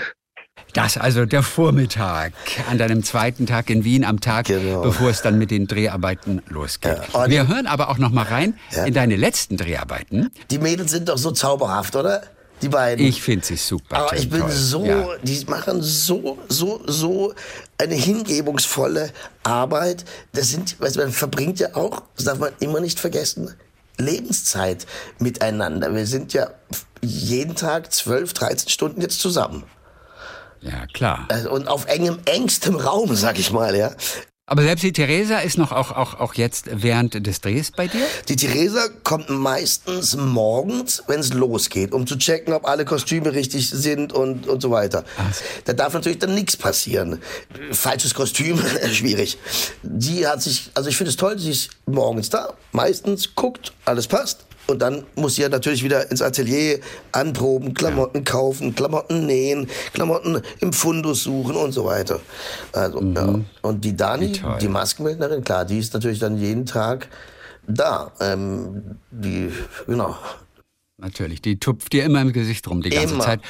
Das 0.74 0.98
also 0.98 1.26
der 1.26 1.44
Vormittag 1.44 2.34
an 2.70 2.78
deinem 2.78 3.04
zweiten 3.04 3.46
Tag 3.46 3.70
in 3.70 3.84
Wien 3.84 4.06
am 4.06 4.22
Tag, 4.22 4.46
Genau. 4.46 4.82
bevor 4.82 5.10
es 5.10 5.22
dann 5.22 5.38
mit 5.38 5.52
den 5.52 5.68
Dreharbeiten 5.68 6.42
losgeht. 6.48 6.98
Ja, 7.14 7.30
Wir 7.30 7.48
hören 7.48 7.68
aber 7.68 7.90
auch 7.90 7.98
noch 7.98 8.10
mal 8.12 8.24
rein 8.26 8.58
Ja. 8.72 8.86
in 8.86 8.94
deine 8.94 9.16
letzten 9.18 9.58
Dreharbeiten. 9.58 10.30
Die 10.50 10.60
Mädels 10.60 10.92
sind 10.92 11.10
doch 11.10 11.18
so 11.18 11.32
zauberhaft, 11.32 11.96
oder? 11.96 12.24
Die 12.62 12.70
beiden. 12.70 13.06
Ich 13.06 13.22
finde 13.22 13.46
sie 13.46 13.56
super. 13.58 13.98
Aber 13.98 14.16
ich 14.16 14.30
bin 14.30 14.42
toll. 14.42 14.52
so, 14.52 14.86
Ja. 14.86 15.08
die 15.24 15.44
machen 15.46 15.82
so, 15.82 16.38
so, 16.48 16.82
so 16.86 17.34
eine 17.78 17.96
hingebungsvolle 17.96 19.12
Arbeit. 19.44 20.06
Das 20.34 20.50
sind, 20.52 20.80
weißt 20.80 20.96
du, 20.96 21.00
man 21.02 21.12
verbringt 21.12 21.60
ja 21.60 21.76
auch, 21.76 22.04
das 22.16 22.26
darf 22.26 22.38
man 22.40 22.52
immer 22.60 22.80
nicht 22.80 23.00
vergessen, 23.00 23.54
Lebenszeit 23.98 24.86
miteinander. 25.20 25.94
Wir 25.94 26.06
sind 26.06 26.34
ja 26.34 26.52
jeden 27.02 27.56
Tag 27.56 27.92
12, 27.92 28.34
13 28.34 28.70
Stunden 28.70 29.02
jetzt 29.02 29.20
zusammen. 29.20 29.64
Ja, 30.62 30.86
klar. 30.94 31.26
Also, 31.30 31.52
Und 31.52 31.68
auf 31.68 31.86
engem, 31.86 32.20
engstem 32.26 32.76
Raum, 32.76 33.16
sag 33.16 33.40
ich 33.40 33.52
mal, 33.52 33.76
ja. 33.76 33.92
Aber 34.52 34.64
selbst 34.64 34.84
die 34.84 34.92
Theresa 34.92 35.40
ist 35.40 35.58
noch 35.58 35.72
auch, 35.72 35.92
auch, 35.92 36.20
auch 36.20 36.34
jetzt 36.34 36.66
während 36.70 37.26
des 37.26 37.40
Drehs 37.40 37.72
bei 37.72 37.88
dir? 37.88 38.06
Die 38.28 38.36
Theresa 38.36 38.82
kommt 39.04 39.30
meistens 39.30 40.18
morgens, 40.18 41.04
wenn 41.08 41.22
es 41.22 41.32
losgeht, 41.32 41.94
um 41.94 42.06
zu 42.06 42.18
checken, 42.18 42.54
ob 42.54 42.68
alle 42.68 42.84
Kostüme 42.84 43.32
richtig 43.32 43.70
sind 43.70 44.12
und, 44.12 44.48
und 44.48 44.62
so 44.62 44.70
weiter. 44.70 45.06
Da 45.64 45.72
darf 45.72 45.94
natürlich 45.94 46.20
dann 46.20 46.36
nichts 46.36 46.58
passieren. 46.58 47.22
Falsches 47.72 48.14
Kostüm, 48.14 48.60
schwierig. 48.92 49.38
Die 49.84 50.28
hat 50.28 50.42
sich, 50.42 50.70
also 50.74 50.90
ich 50.90 50.98
finde 50.98 51.12
es 51.12 51.16
toll, 51.16 51.40
sie 51.40 51.52
ist 51.52 51.70
morgens 51.86 52.30
da, 52.30 52.54
meistens 52.74 53.34
guckt, 53.36 53.72
alles 53.86 54.08
passt. 54.08 54.46
Und 54.72 54.82
dann 54.82 55.04
muss 55.16 55.36
sie 55.36 55.44
ja 55.44 55.50
natürlich 55.50 55.84
wieder 55.84 56.10
ins 56.10 56.22
Atelier 56.22 56.80
anproben, 57.12 57.74
Klamotten 57.74 58.24
kaufen, 58.24 58.74
Klamotten 58.74 59.26
nähen, 59.26 59.68
Klamotten 59.94 60.42
im 60.60 60.74
Fundus 60.74 61.24
suchen 61.24 61.56
und 61.56 61.74
so 61.74 61.86
weiter. 61.86 62.20
Also, 62.72 63.02
ja. 63.02 63.36
Und 63.62 63.86
die 63.86 63.96
Dani, 63.96 64.32
toll. 64.32 64.58
die 64.62 64.68
Maskenbildnerin, 64.68 65.44
klar, 65.44 65.66
die 65.66 65.80
ist 65.80 65.94
natürlich 65.94 66.20
dann 66.20 66.38
jeden 66.38 66.66
Tag 66.66 67.10
da. 67.68 68.12
Ähm, 68.20 68.98
die, 69.12 69.52
genau. 69.86 70.18
Natürlich, 71.02 71.42
die 71.42 71.60
tupft 71.60 71.94
dir 71.94 72.06
immer 72.06 72.22
im 72.22 72.32
Gesicht 72.32 72.68
rum 72.68 72.84
die 72.84 72.92
ganze 72.92 73.16
Immer. 73.16 73.24
Zeit, 73.24 73.42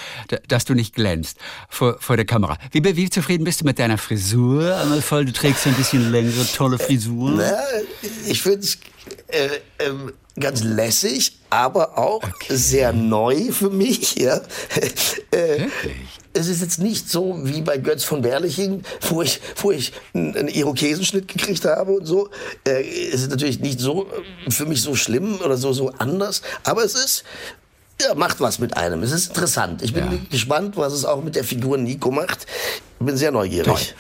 dass 0.47 0.63
du 0.63 0.73
nicht 0.73 0.95
glänzt 0.95 1.37
vor, 1.67 1.97
vor 1.99 2.15
der 2.15 2.25
Kamera. 2.25 2.57
Wie, 2.71 2.83
wie 2.95 3.09
zufrieden 3.09 3.43
bist 3.43 3.59
du 3.59 3.65
mit 3.65 3.77
deiner 3.77 3.97
Frisur? 3.97 4.73
Einmal 4.77 5.01
voll, 5.01 5.25
du 5.25 5.33
trägst 5.33 5.67
ein 5.67 5.73
bisschen 5.73 6.11
längere, 6.11 6.45
tolle 6.55 6.79
Frisur. 6.79 7.41
Ja, 7.41 7.59
ich 8.25 8.41
finde 8.41 8.59
es 8.59 8.79
äh, 9.27 9.49
ähm, 9.79 10.13
ganz 10.39 10.63
lässig, 10.63 11.37
aber 11.49 11.97
auch 11.97 12.21
sehr 12.49 12.93
neu 12.93 13.51
für 13.51 13.69
mich. 13.69 14.15
Ja. 14.15 14.41
äh, 15.31 15.67
es 16.33 16.47
ist 16.47 16.61
jetzt 16.61 16.79
nicht 16.79 17.09
so 17.09 17.39
wie 17.43 17.61
bei 17.61 17.77
Götz 17.77 18.03
von 18.03 18.21
Berliching, 18.21 18.83
wo 19.09 19.21
ich, 19.21 19.41
wo 19.57 19.71
ich 19.71 19.91
einen 20.13 20.47
Irokesenschnitt 20.47 21.27
gekriegt 21.27 21.65
habe 21.65 21.91
und 21.91 22.05
so. 22.05 22.29
Äh, 22.65 22.83
es 23.09 23.21
ist 23.21 23.31
natürlich 23.31 23.59
nicht 23.59 23.79
so 23.79 24.07
äh, 24.47 24.51
für 24.51 24.65
mich 24.65 24.81
so 24.81 24.95
schlimm 24.95 25.39
oder 25.43 25.57
so, 25.57 25.73
so 25.73 25.89
anders, 25.97 26.41
aber 26.63 26.83
es 26.85 26.95
ist, 26.95 27.23
ja, 28.01 28.15
macht 28.15 28.39
was 28.39 28.59
mit 28.59 28.77
einem. 28.77 29.03
Es 29.03 29.11
ist 29.11 29.27
interessant. 29.27 29.81
Ich 29.81 29.93
bin 29.93 30.05
Ja. 30.05 30.17
gespannt, 30.29 30.77
was 30.77 30.93
es 30.93 31.05
auch 31.05 31.21
mit 31.23 31.35
der 31.35 31.43
Figur 31.43 31.77
Nico 31.77 32.09
macht. 32.11 32.47
Ich 32.99 33.05
bin 33.05 33.17
sehr 33.17 33.31
neugierig. 33.31 33.93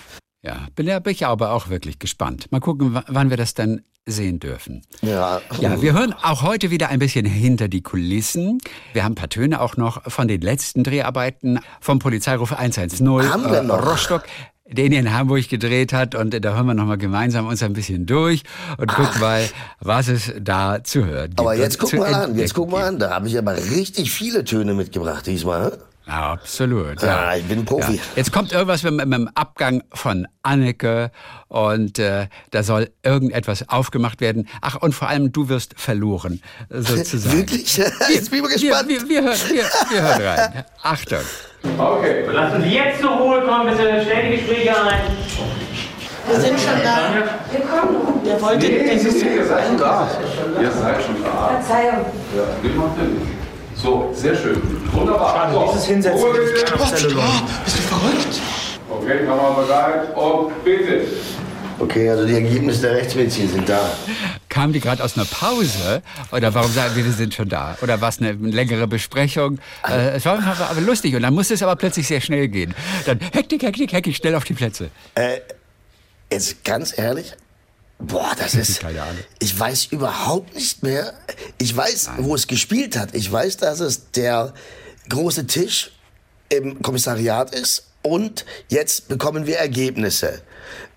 Ja, 0.43 0.67
bin, 0.75 0.87
ja- 0.87 0.99
bin 0.99 1.11
ich 1.13 1.25
aber 1.25 1.51
auch 1.51 1.69
wirklich 1.69 1.99
gespannt. 1.99 2.51
Mal 2.51 2.59
gucken, 2.59 2.99
wann 3.07 3.29
wir 3.29 3.37
das 3.37 3.53
dann 3.53 3.81
sehen 4.07 4.39
dürfen. 4.39 4.81
Ja. 5.03 5.39
Ja, 5.59 5.79
wir 5.81 5.93
hören 5.93 6.13
auch 6.23 6.41
heute 6.41 6.71
wieder 6.71 6.89
ein 6.89 6.97
bisschen 6.97 7.25
hinter 7.25 7.67
die 7.67 7.83
Kulissen. 7.83 8.57
Wir 8.93 9.03
haben 9.03 9.11
ein 9.11 9.15
paar 9.15 9.29
Töne 9.29 9.61
auch 9.61 9.77
noch 9.77 10.09
von 10.11 10.27
den 10.27 10.41
letzten 10.41 10.83
Dreharbeiten 10.83 11.59
vom 11.79 11.99
Polizeiruf 11.99 12.51
110 12.53 13.07
Haben 13.29 13.51
wir 13.51 13.61
noch? 13.61 13.85
Rostock, 13.85 14.23
den 14.67 14.91
ihr 14.91 14.99
in 15.01 15.13
Hamburg 15.13 15.47
gedreht 15.49 15.93
hat. 15.93 16.15
Und 16.15 16.31
da 16.43 16.55
hören 16.55 16.65
wir 16.65 16.73
noch 16.73 16.85
mal 16.85 16.97
gemeinsam 16.97 17.45
uns 17.45 17.61
ein 17.61 17.73
bisschen 17.73 18.07
durch 18.07 18.41
und 18.79 18.87
gucken 18.91 19.21
mal, 19.21 19.47
was 19.79 20.07
es 20.07 20.33
da 20.41 20.83
zu 20.83 21.05
hören 21.05 21.29
gibt. 21.29 21.39
Aber 21.39 21.53
jetzt 21.53 21.77
guck 21.77 21.93
mal 21.93 22.11
an, 22.11 22.35
jetzt 22.39 22.55
guck 22.55 22.71
mal 22.71 22.83
an, 22.85 22.97
da 22.97 23.11
habe 23.11 23.27
ich 23.27 23.37
aber 23.37 23.55
richtig 23.55 24.11
viele 24.11 24.43
Töne 24.43 24.73
mitgebracht 24.73 25.27
diesmal. 25.27 25.77
Hä? 26.05 26.11
Ja, 26.11 26.31
absolut. 26.33 27.01
Ja, 27.01 27.35
ich 27.35 27.43
bin 27.45 27.59
ein 27.59 27.65
Profi. 27.65 27.95
Ja. 27.95 28.01
Jetzt 28.15 28.31
kommt 28.31 28.51
irgendwas 28.51 28.83
mit, 28.83 28.93
mit 28.93 29.13
dem 29.13 29.29
Abgang 29.35 29.83
von 29.93 30.27
Anneke 30.43 31.11
und 31.47 31.99
äh, 31.99 32.27
da 32.51 32.63
soll 32.63 32.89
irgendetwas 33.03 33.69
aufgemacht 33.69 34.21
werden. 34.21 34.47
Ach, 34.61 34.75
und 34.75 34.93
vor 34.93 35.07
allem 35.09 35.31
du 35.31 35.49
wirst 35.49 35.79
verloren, 35.79 36.41
sozusagen. 36.69 37.37
Wirklich? 37.37 37.77
Jetzt 38.09 38.29
bin 38.31 38.39
ich 38.39 38.43
mal 38.43 38.49
Wir, 38.49 38.57
gespannt. 38.57 38.89
wir, 38.89 39.09
wir, 39.09 39.21
hören, 39.23 39.37
wir, 39.49 39.63
wir 39.89 40.01
hören 40.01 40.21
rein. 40.21 40.65
Achtung. 40.83 41.19
Okay. 41.77 42.25
Lassen 42.31 42.63
Sie 42.63 42.69
jetzt 42.75 43.01
zur 43.01 43.11
Ruhe 43.11 43.41
kommen, 43.41 43.69
bitte. 43.69 44.01
Stell 44.03 44.31
die 44.31 44.37
Gespräche 44.37 44.71
ein. 44.83 45.01
Wir 46.27 46.39
sind 46.39 46.59
schon 46.59 46.81
da. 46.83 47.13
Wir 47.51 47.61
kommen. 47.61 48.23
Wir 48.25 48.41
wollten 48.41 48.61
dieses. 48.61 49.21
Ihr 49.21 49.45
seid 49.45 49.67
schon 49.67 49.77
da. 49.77 50.09
Ihr 50.59 50.71
seid 50.71 51.03
schon 51.03 51.23
da. 51.23 51.59
Verzeihung. 51.59 52.05
Ja, 52.35 52.43
wir 52.63 52.71
machen 52.71 52.93
den. 52.97 53.40
So, 53.75 54.11
sehr 54.13 54.35
schön. 54.35 54.61
Wunderbar. 54.91 55.51
So, 55.51 55.71
dieses 55.71 55.85
Hinsetzen 55.85 56.19
Ruhe 56.21 56.37
ist 56.37 56.65
bitte. 56.65 56.77
Bist 56.77 57.77
du 57.77 57.81
verrückt? 57.81 58.41
Okay, 58.89 59.25
Kamera 59.25 59.49
bereit 59.61 60.15
und 60.15 60.63
bitte. 60.63 61.05
Okay, 61.79 62.09
also 62.09 62.27
die 62.27 62.35
Ergebnisse 62.35 62.81
der 62.81 62.95
Rechtsmedizin 62.97 63.49
sind 63.49 63.67
da. 63.67 63.89
Kamen 64.49 64.71
die 64.71 64.79
gerade 64.79 65.03
aus 65.03 65.17
einer 65.17 65.25
Pause? 65.25 66.03
Oder 66.31 66.53
warum 66.53 66.71
sagen 66.71 66.95
wir, 66.95 67.03
wir 67.05 67.11
sind 67.11 67.33
schon 67.33 67.49
da? 67.49 67.75
Oder 67.81 67.99
war 68.01 68.09
es 68.09 68.19
eine 68.19 68.33
längere 68.33 68.87
Besprechung? 68.87 69.57
Äh, 69.89 70.09
es 70.11 70.25
war 70.25 70.33
einfach 70.35 70.69
aber 70.69 70.81
lustig 70.81 71.15
und 71.15 71.23
dann 71.23 71.33
musste 71.33 71.55
es 71.55 71.63
aber 71.63 71.75
plötzlich 71.75 72.07
sehr 72.07 72.21
schnell 72.21 72.49
gehen. 72.49 72.75
Dann 73.07 73.19
Hektik, 73.19 73.63
Hektik, 73.63 73.93
Hektik, 73.93 74.15
schnell 74.15 74.35
auf 74.35 74.43
die 74.43 74.53
Plätze. 74.53 74.91
Jetzt 76.31 76.63
ganz 76.63 76.95
ehrlich, 76.97 77.33
boah, 78.01 78.33
das 78.37 78.55
ist. 78.55 78.79
Keine 78.79 79.01
Ahnung. 79.01 79.23
Ich 79.39 79.57
weiß 79.57 79.85
überhaupt 79.87 80.55
nicht 80.55 80.83
mehr. 80.83 81.13
Ich 81.57 81.75
weiß, 81.75 82.11
wo 82.17 82.35
es 82.35 82.47
gespielt 82.47 82.97
hat. 82.97 83.15
Ich 83.15 83.31
weiß, 83.31 83.57
dass 83.57 83.79
es 83.79 84.11
der 84.11 84.53
große 85.09 85.47
Tisch 85.47 85.91
im 86.49 86.81
Kommissariat 86.81 87.53
ist. 87.53 87.87
Und 88.03 88.45
jetzt 88.69 89.07
bekommen 89.07 89.45
wir 89.45 89.57
Ergebnisse. 89.57 90.41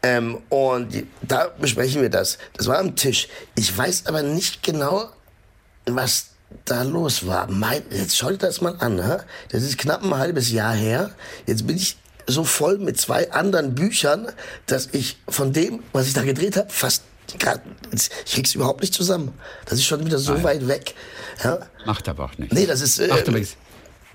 Ähm, 0.03 0.43
und 0.49 1.07
da 1.23 1.49
besprechen 1.49 2.03
wir 2.03 2.11
das. 2.11 2.39
Das 2.55 2.67
war 2.67 2.79
am 2.79 2.97
Tisch. 2.97 3.29
Ich 3.55 3.77
weiß 3.77 4.07
aber 4.07 4.23
nicht 4.23 4.63
genau, 4.63 5.11
was 5.87 6.27
da 6.65 6.83
los 6.83 7.27
war. 7.27 7.51
Mein, 7.51 7.83
jetzt 7.91 8.17
schau 8.17 8.31
dir 8.31 8.39
das 8.39 8.61
mal 8.61 8.77
an. 8.79 9.03
hä? 9.05 9.19
Das 9.51 9.63
ist 9.63 9.79
knapp 9.79 10.03
ein 10.03 10.17
halbes 10.17 10.51
Jahr 10.51 10.75
her. 10.75 11.11
Jetzt 11.47 11.67
bin 11.67 11.77
ich 11.77 11.97
so 12.27 12.45
voll 12.45 12.79
mit 12.79 13.01
zwei 13.01 13.31
anderen 13.33 13.75
Büchern, 13.75 14.29
dass 14.67 14.89
ich 14.93 15.19
von 15.29 15.53
dem, 15.53 15.83
was 15.93 16.07
ich 16.07 16.15
da 16.15 16.23
gedreht 16.23 16.57
habe, 16.57 16.71
fast 16.71 17.03
grad, 17.39 17.61
ich 17.93 18.11
krieg's 18.33 18.55
überhaupt 18.55 18.81
nicht 18.83 18.95
zusammen. 18.95 19.33
Das 19.67 19.75
ist 19.79 19.85
schon 19.85 20.05
wieder 20.05 20.19
so 20.19 20.43
weit 20.43 20.67
weg. 20.69 20.95
Ja? 21.43 21.59
Macht 21.87 22.09
aber 22.09 22.25
auch 22.25 22.39
nichts. 22.39 22.55
Nee, 22.55 22.67
das 22.67 22.81
ist. 22.81 22.99
Äh, 22.99 23.09
Macht 23.09 23.29
aber 23.29 23.39
nichts. 23.39 23.57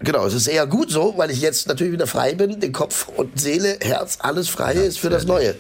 Genau, 0.02 0.26
es 0.26 0.34
ist 0.34 0.48
eher 0.48 0.66
gut 0.66 0.90
so, 0.90 1.16
weil 1.18 1.30
ich 1.30 1.42
jetzt 1.42 1.68
natürlich 1.68 1.92
wieder 1.92 2.08
frei 2.08 2.34
bin, 2.34 2.60
den 2.62 2.72
Kopf 2.72 3.10
und 3.10 3.38
Seele, 3.40 3.78
Herz, 3.82 4.20
alles 4.22 4.48
frei 4.48 4.74
ist 4.76 4.98
für 5.00 5.10
das 5.10 5.26
Neue. 5.26 5.56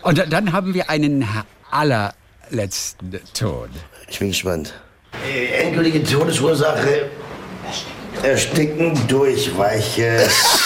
Und 0.00 0.16
da- 0.16 0.24
dann 0.24 0.52
haben 0.52 0.72
wir 0.72 0.88
einen 0.88 1.28
allerletzten 1.70 3.20
Ton. 3.34 3.68
Ich 4.08 4.18
bin 4.18 4.28
gespannt. 4.28 4.72
Äh, 5.30 5.64
endgültige 5.64 6.02
Todesursache. 6.02 7.10
Ersticken 8.22 8.98
durch 9.08 9.56
weiches 9.56 10.59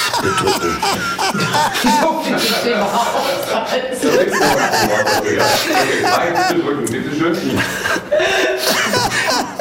Schön. 7.19 7.59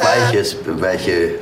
Weiches, 0.02 0.56
weiche. 0.66 1.34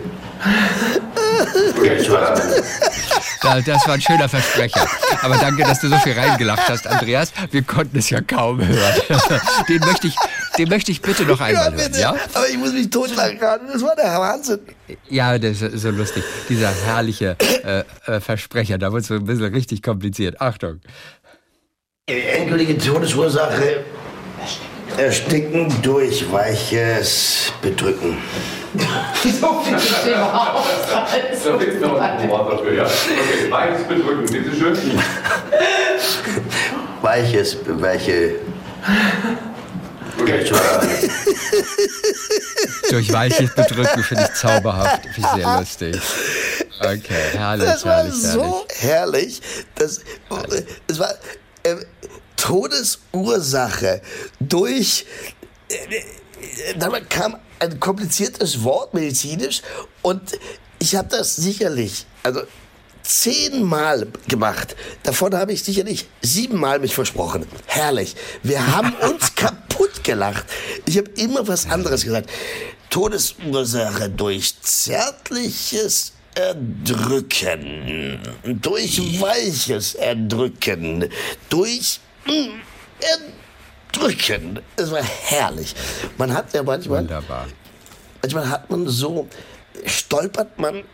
Das 3.42 3.86
war 3.86 3.94
ein 3.94 4.00
schöner 4.00 4.28
Versprecher. 4.28 4.86
Aber 5.22 5.36
danke, 5.36 5.62
dass 5.64 5.80
du 5.80 5.88
so 5.88 5.98
viel 5.98 6.12
reingelacht 6.18 6.68
hast, 6.68 6.86
Andreas. 6.86 7.32
Wir 7.50 7.62
konnten 7.62 7.98
es 7.98 8.10
ja 8.10 8.20
kaum 8.20 8.64
hören. 8.64 8.94
Den 9.68 9.80
möchte 9.80 10.08
ich, 10.08 10.16
den 10.58 10.68
möchte 10.68 10.92
ich 10.92 11.00
bitte 11.02 11.24
noch 11.24 11.40
einmal 11.40 11.72
hören, 11.74 11.92
ja? 11.98 12.14
Aber 12.34 12.48
ich 12.48 12.58
muss 12.58 12.72
mich 12.72 12.90
totlachen 12.90 13.38
gerade. 13.38 13.64
Das 13.72 13.82
war 13.82 13.96
der 13.96 14.18
Wahnsinn. 14.18 14.60
Ja, 15.08 15.38
das 15.38 15.62
ist 15.62 15.82
so 15.82 15.90
lustig. 15.90 16.22
Dieser 16.48 16.70
herrliche 16.86 17.36
äh, 17.64 17.84
äh, 18.10 18.20
Versprecher, 18.20 18.78
da 18.78 18.92
wird 18.92 19.02
es 19.02 19.08
so 19.08 19.14
ein 19.14 19.24
bisschen 19.24 19.52
richtig 19.54 19.82
kompliziert. 19.82 20.40
Achtung. 20.40 20.80
Endgültige 22.06 22.78
Todesursache. 22.78 23.84
Ersticken 24.98 25.72
durch 25.80 26.30
weiches 26.30 27.50
Bedrücken. 27.62 28.18
Da 28.74 28.84
fehlt 29.14 29.40
noch 31.80 32.00
ein 32.00 32.28
Wort 32.28 32.52
dafür, 32.52 32.74
ja. 32.74 32.84
Okay, 32.84 33.48
Bein 33.50 33.88
bedrücken, 33.88 34.26
bitte 34.26 34.54
schön. 34.54 34.76
Weiches, 37.00 37.56
weiche. 37.66 38.34
Durch 42.90 43.12
weiches 43.12 43.54
Bedrücken 43.54 44.02
finde 44.04 44.24
ich 44.24 44.32
zauberhaft. 44.34 45.02
Finde 45.14 45.28
ich 45.28 45.34
sehr 45.42 45.58
lustig. 45.58 45.96
Okay, 46.80 47.30
herrlich, 47.32 47.66
Das 47.66 47.84
war 47.84 47.96
herrlich, 47.96 48.14
so 48.14 48.66
herrlich. 48.70 49.42
Das, 49.74 50.00
es 50.88 50.98
war 50.98 51.14
äh, 51.62 51.76
Todesursache 52.36 54.00
durch. 54.40 55.06
Äh, 55.68 55.76
dann 56.76 57.08
kam 57.08 57.36
ein 57.60 57.78
kompliziertes 57.78 58.64
Wort 58.64 58.94
medizinisch 58.94 59.62
und 60.02 60.36
ich 60.80 60.96
habe 60.96 61.06
das 61.08 61.36
sicherlich, 61.36 62.04
also 62.24 62.42
zehnmal 63.20 64.06
gemacht. 64.28 64.74
Davon 65.02 65.34
habe 65.34 65.52
ich 65.52 65.62
sicherlich 65.62 66.08
siebenmal 66.22 66.78
mich 66.78 66.94
versprochen. 66.94 67.46
Herrlich. 67.66 68.14
Wir 68.42 68.74
haben 68.74 68.94
uns 69.10 69.34
kaputt 69.34 70.02
gelacht. 70.02 70.46
Ich 70.86 70.96
habe 70.96 71.10
immer 71.16 71.46
was 71.46 71.68
anderes 71.68 72.04
gesagt. 72.04 72.30
Todesursache 72.90 74.10
durch 74.10 74.60
zärtliches 74.60 76.12
Erdrücken, 76.34 78.18
durch 78.44 78.98
weiches 79.20 79.94
Erdrücken, 79.94 81.08
durch 81.50 82.00
mm, 82.26 82.60
Erdrücken. 83.92 84.60
Es 84.76 84.90
war 84.90 85.02
herrlich. 85.02 85.74
Man 86.16 86.32
hat 86.32 86.52
ja 86.54 86.62
manchmal, 86.62 87.00
Wunderbar. 87.00 87.46
manchmal 88.22 88.48
hat 88.48 88.70
man 88.70 88.88
so, 88.88 89.28
stolpert 89.84 90.58
man 90.58 90.84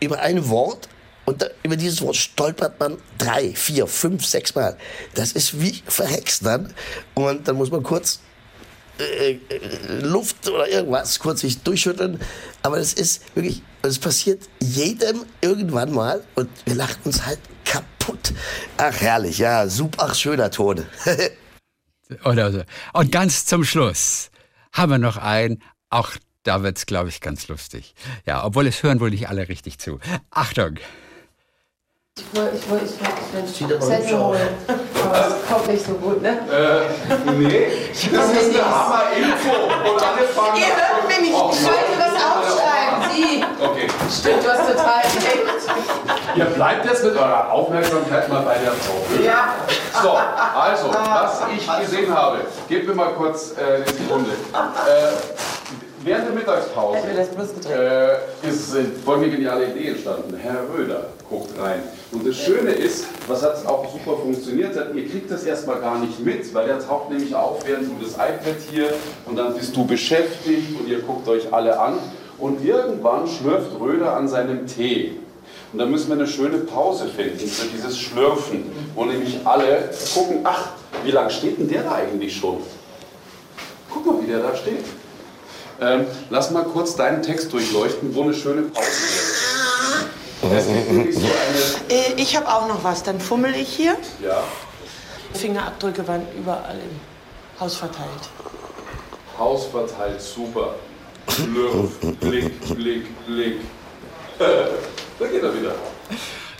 über 0.00 0.18
ein 0.20 0.48
Wort 0.48 0.88
und 1.30 1.42
da, 1.42 1.46
über 1.62 1.76
dieses 1.76 2.02
Wort 2.02 2.16
stolpert 2.16 2.80
man 2.80 2.98
drei, 3.16 3.54
vier, 3.54 3.86
fünf, 3.86 4.26
sechs 4.26 4.56
Mal. 4.56 4.76
Das 5.14 5.30
ist 5.30 5.60
wie 5.60 5.80
verhext 5.86 6.44
dann. 6.44 6.74
Und 7.14 7.46
dann 7.46 7.54
muss 7.54 7.70
man 7.70 7.84
kurz 7.84 8.18
äh, 8.98 9.34
äh, 9.34 10.00
Luft 10.02 10.48
oder 10.48 10.68
irgendwas 10.68 11.20
kurz 11.20 11.42
sich 11.42 11.62
durchschütteln. 11.62 12.20
Aber 12.62 12.78
das 12.78 12.92
ist 12.94 13.22
wirklich, 13.36 13.62
es 13.82 14.00
passiert 14.00 14.42
jedem 14.60 15.24
irgendwann 15.40 15.92
mal 15.92 16.24
und 16.34 16.50
wir 16.64 16.74
lachen 16.74 17.00
uns 17.04 17.24
halt 17.24 17.38
kaputt. 17.64 18.32
Ach, 18.76 19.00
herrlich, 19.00 19.38
ja, 19.38 19.68
super, 19.68 20.06
ach, 20.08 20.14
schöner 20.16 20.50
Ton. 20.50 20.84
Oder 22.24 22.50
so. 22.50 22.62
Und 22.92 23.12
ganz 23.12 23.46
zum 23.46 23.62
Schluss 23.62 24.32
haben 24.72 24.90
wir 24.90 24.98
noch 24.98 25.16
einen, 25.16 25.62
auch 25.90 26.10
da 26.42 26.64
wird's, 26.64 26.86
glaube 26.86 27.08
ich, 27.08 27.20
ganz 27.20 27.46
lustig. 27.46 27.94
Ja, 28.26 28.44
obwohl 28.44 28.66
es 28.66 28.82
hören 28.82 28.98
wohl 28.98 29.10
nicht 29.10 29.28
alle 29.28 29.48
richtig 29.48 29.78
zu. 29.78 30.00
Achtung. 30.30 30.78
Ich 32.32 32.38
wollte 32.38 32.56
ich 32.56 32.70
wollt, 32.70 32.82
ich 32.82 33.00
wollt, 33.00 33.44
ich 33.48 33.56
Sieht 33.56 33.68
will 33.68 33.76
aber 33.76 33.86
Zettel 33.86 34.02
hübsch 34.04 34.14
aus. 34.14 34.20
holen. 34.20 34.48
Aber 35.04 35.26
es 35.28 35.48
kommt 35.50 35.66
nicht 35.68 35.86
so 35.86 35.92
gut, 35.94 36.22
ne? 36.22 36.28
Äh, 36.28 37.30
nee, 37.32 37.66
das 37.92 38.04
ist 38.04 38.54
eine 38.54 38.64
Hammer-Info. 38.64 39.90
Und 39.90 40.02
alle 40.02 40.26
fangen 40.28 40.56
Ihr 40.56 40.66
hört 40.66 41.08
mich 41.08 41.20
nicht. 41.20 41.34
Oh, 41.34 41.50
Ich 41.52 41.64
wollte 41.64 41.96
was 41.98 42.14
aufschreiben. 42.22 43.10
Sie. 43.10 43.44
Okay, 43.64 43.88
Stimmt, 44.10 44.44
du 44.44 44.48
hast 44.52 44.68
total 44.68 45.00
recht. 45.00 46.36
ihr 46.36 46.44
bleibt 46.44 46.84
jetzt 46.86 47.04
mit 47.04 47.16
eurer 47.16 47.50
Aufmerksamkeit 47.50 48.28
mal 48.28 48.42
bei 48.42 48.54
der 48.58 48.72
Frau. 48.72 49.22
Ja. 49.24 49.54
So, 50.02 50.10
also, 50.58 50.90
was 50.94 51.40
ich 51.56 51.80
gesehen 51.86 52.14
habe, 52.14 52.38
gebt 52.68 52.86
mir 52.86 52.94
mal 52.94 53.12
kurz 53.14 53.52
äh, 53.58 53.76
eine 53.76 53.86
Sekunde. 53.86 54.30
Äh, 54.30 55.12
während 56.02 56.26
der 56.26 56.34
Mittagspause 56.34 56.98
äh, 57.68 58.48
ist 58.48 58.74
äh, 58.74 58.84
folgende 59.04 59.36
geniale 59.36 59.70
Idee 59.70 59.88
entstanden. 59.88 60.36
Herr 60.36 60.64
Röder 60.74 61.08
guckt 61.28 61.50
rein. 61.60 61.82
Und 62.12 62.26
das 62.26 62.36
Schöne 62.36 62.70
ist, 62.70 63.06
was 63.28 63.42
hat 63.42 63.64
auch 63.66 63.90
super 63.92 64.16
funktioniert 64.20 64.76
hat, 64.76 64.94
ihr 64.94 65.08
kriegt 65.08 65.30
das 65.30 65.44
erstmal 65.44 65.80
gar 65.80 65.98
nicht 65.98 66.18
mit, 66.24 66.52
weil 66.54 66.66
der 66.66 66.80
taucht 66.80 67.10
nämlich 67.10 67.34
auf, 67.34 67.66
während 67.66 67.86
du 67.86 68.04
das 68.04 68.14
iPad 68.14 68.56
hier 68.70 68.92
und 69.26 69.36
dann 69.36 69.54
bist 69.54 69.76
du 69.76 69.86
beschäftigt 69.86 70.78
und 70.78 70.88
ihr 70.88 71.00
guckt 71.00 71.28
euch 71.28 71.52
alle 71.52 71.78
an. 71.78 71.94
Und 72.38 72.64
irgendwann 72.64 73.26
schlürft 73.26 73.78
Röder 73.78 74.16
an 74.16 74.26
seinem 74.26 74.66
Tee. 74.66 75.12
Und 75.72 75.78
da 75.78 75.84
müssen 75.84 76.08
wir 76.08 76.16
eine 76.16 76.26
schöne 76.26 76.58
Pause 76.58 77.06
finden 77.06 77.46
für 77.46 77.66
dieses 77.68 77.98
Schlürfen, 77.98 78.64
wo 78.94 79.04
nämlich 79.04 79.40
alle 79.44 79.90
gucken, 80.14 80.40
ach, 80.42 80.70
wie 81.04 81.10
lange 81.10 81.30
steht 81.30 81.58
denn 81.58 81.68
der 81.68 81.82
da 81.82 81.92
eigentlich 81.92 82.34
schon? 82.34 82.56
Guck 83.92 84.06
mal, 84.06 84.22
wie 84.22 84.26
der 84.26 84.38
da 84.38 84.56
steht. 84.56 84.84
Ähm, 85.80 86.06
lass 86.28 86.50
mal 86.50 86.64
kurz 86.64 86.94
deinen 86.94 87.22
Text 87.22 87.52
durchleuchten, 87.52 88.14
wo 88.14 88.22
eine 88.22 88.34
schöne 88.34 88.62
Pause 88.62 88.86
ist. 88.86 89.36
So 90.40 90.46
eine, 90.48 92.14
Ich 92.16 92.36
habe 92.36 92.48
auch 92.48 92.68
noch 92.68 92.84
was. 92.84 93.02
Dann 93.02 93.20
fummel 93.20 93.54
ich 93.54 93.68
hier. 93.68 93.96
ja, 94.22 94.42
Fingerabdrücke 95.34 96.06
waren 96.08 96.26
überall 96.36 96.74
im 96.76 97.60
Haus 97.60 97.76
verteilt. 97.76 98.28
Haus 99.38 99.66
verteilt, 99.66 100.20
super. 100.20 100.74
Schlürf, 101.28 101.98
Blick, 102.20 102.60
Blick, 102.74 103.26
Blick. 103.26 103.60
da 104.38 105.26
geht 105.26 105.42
er 105.42 105.54
wieder. 105.54 105.74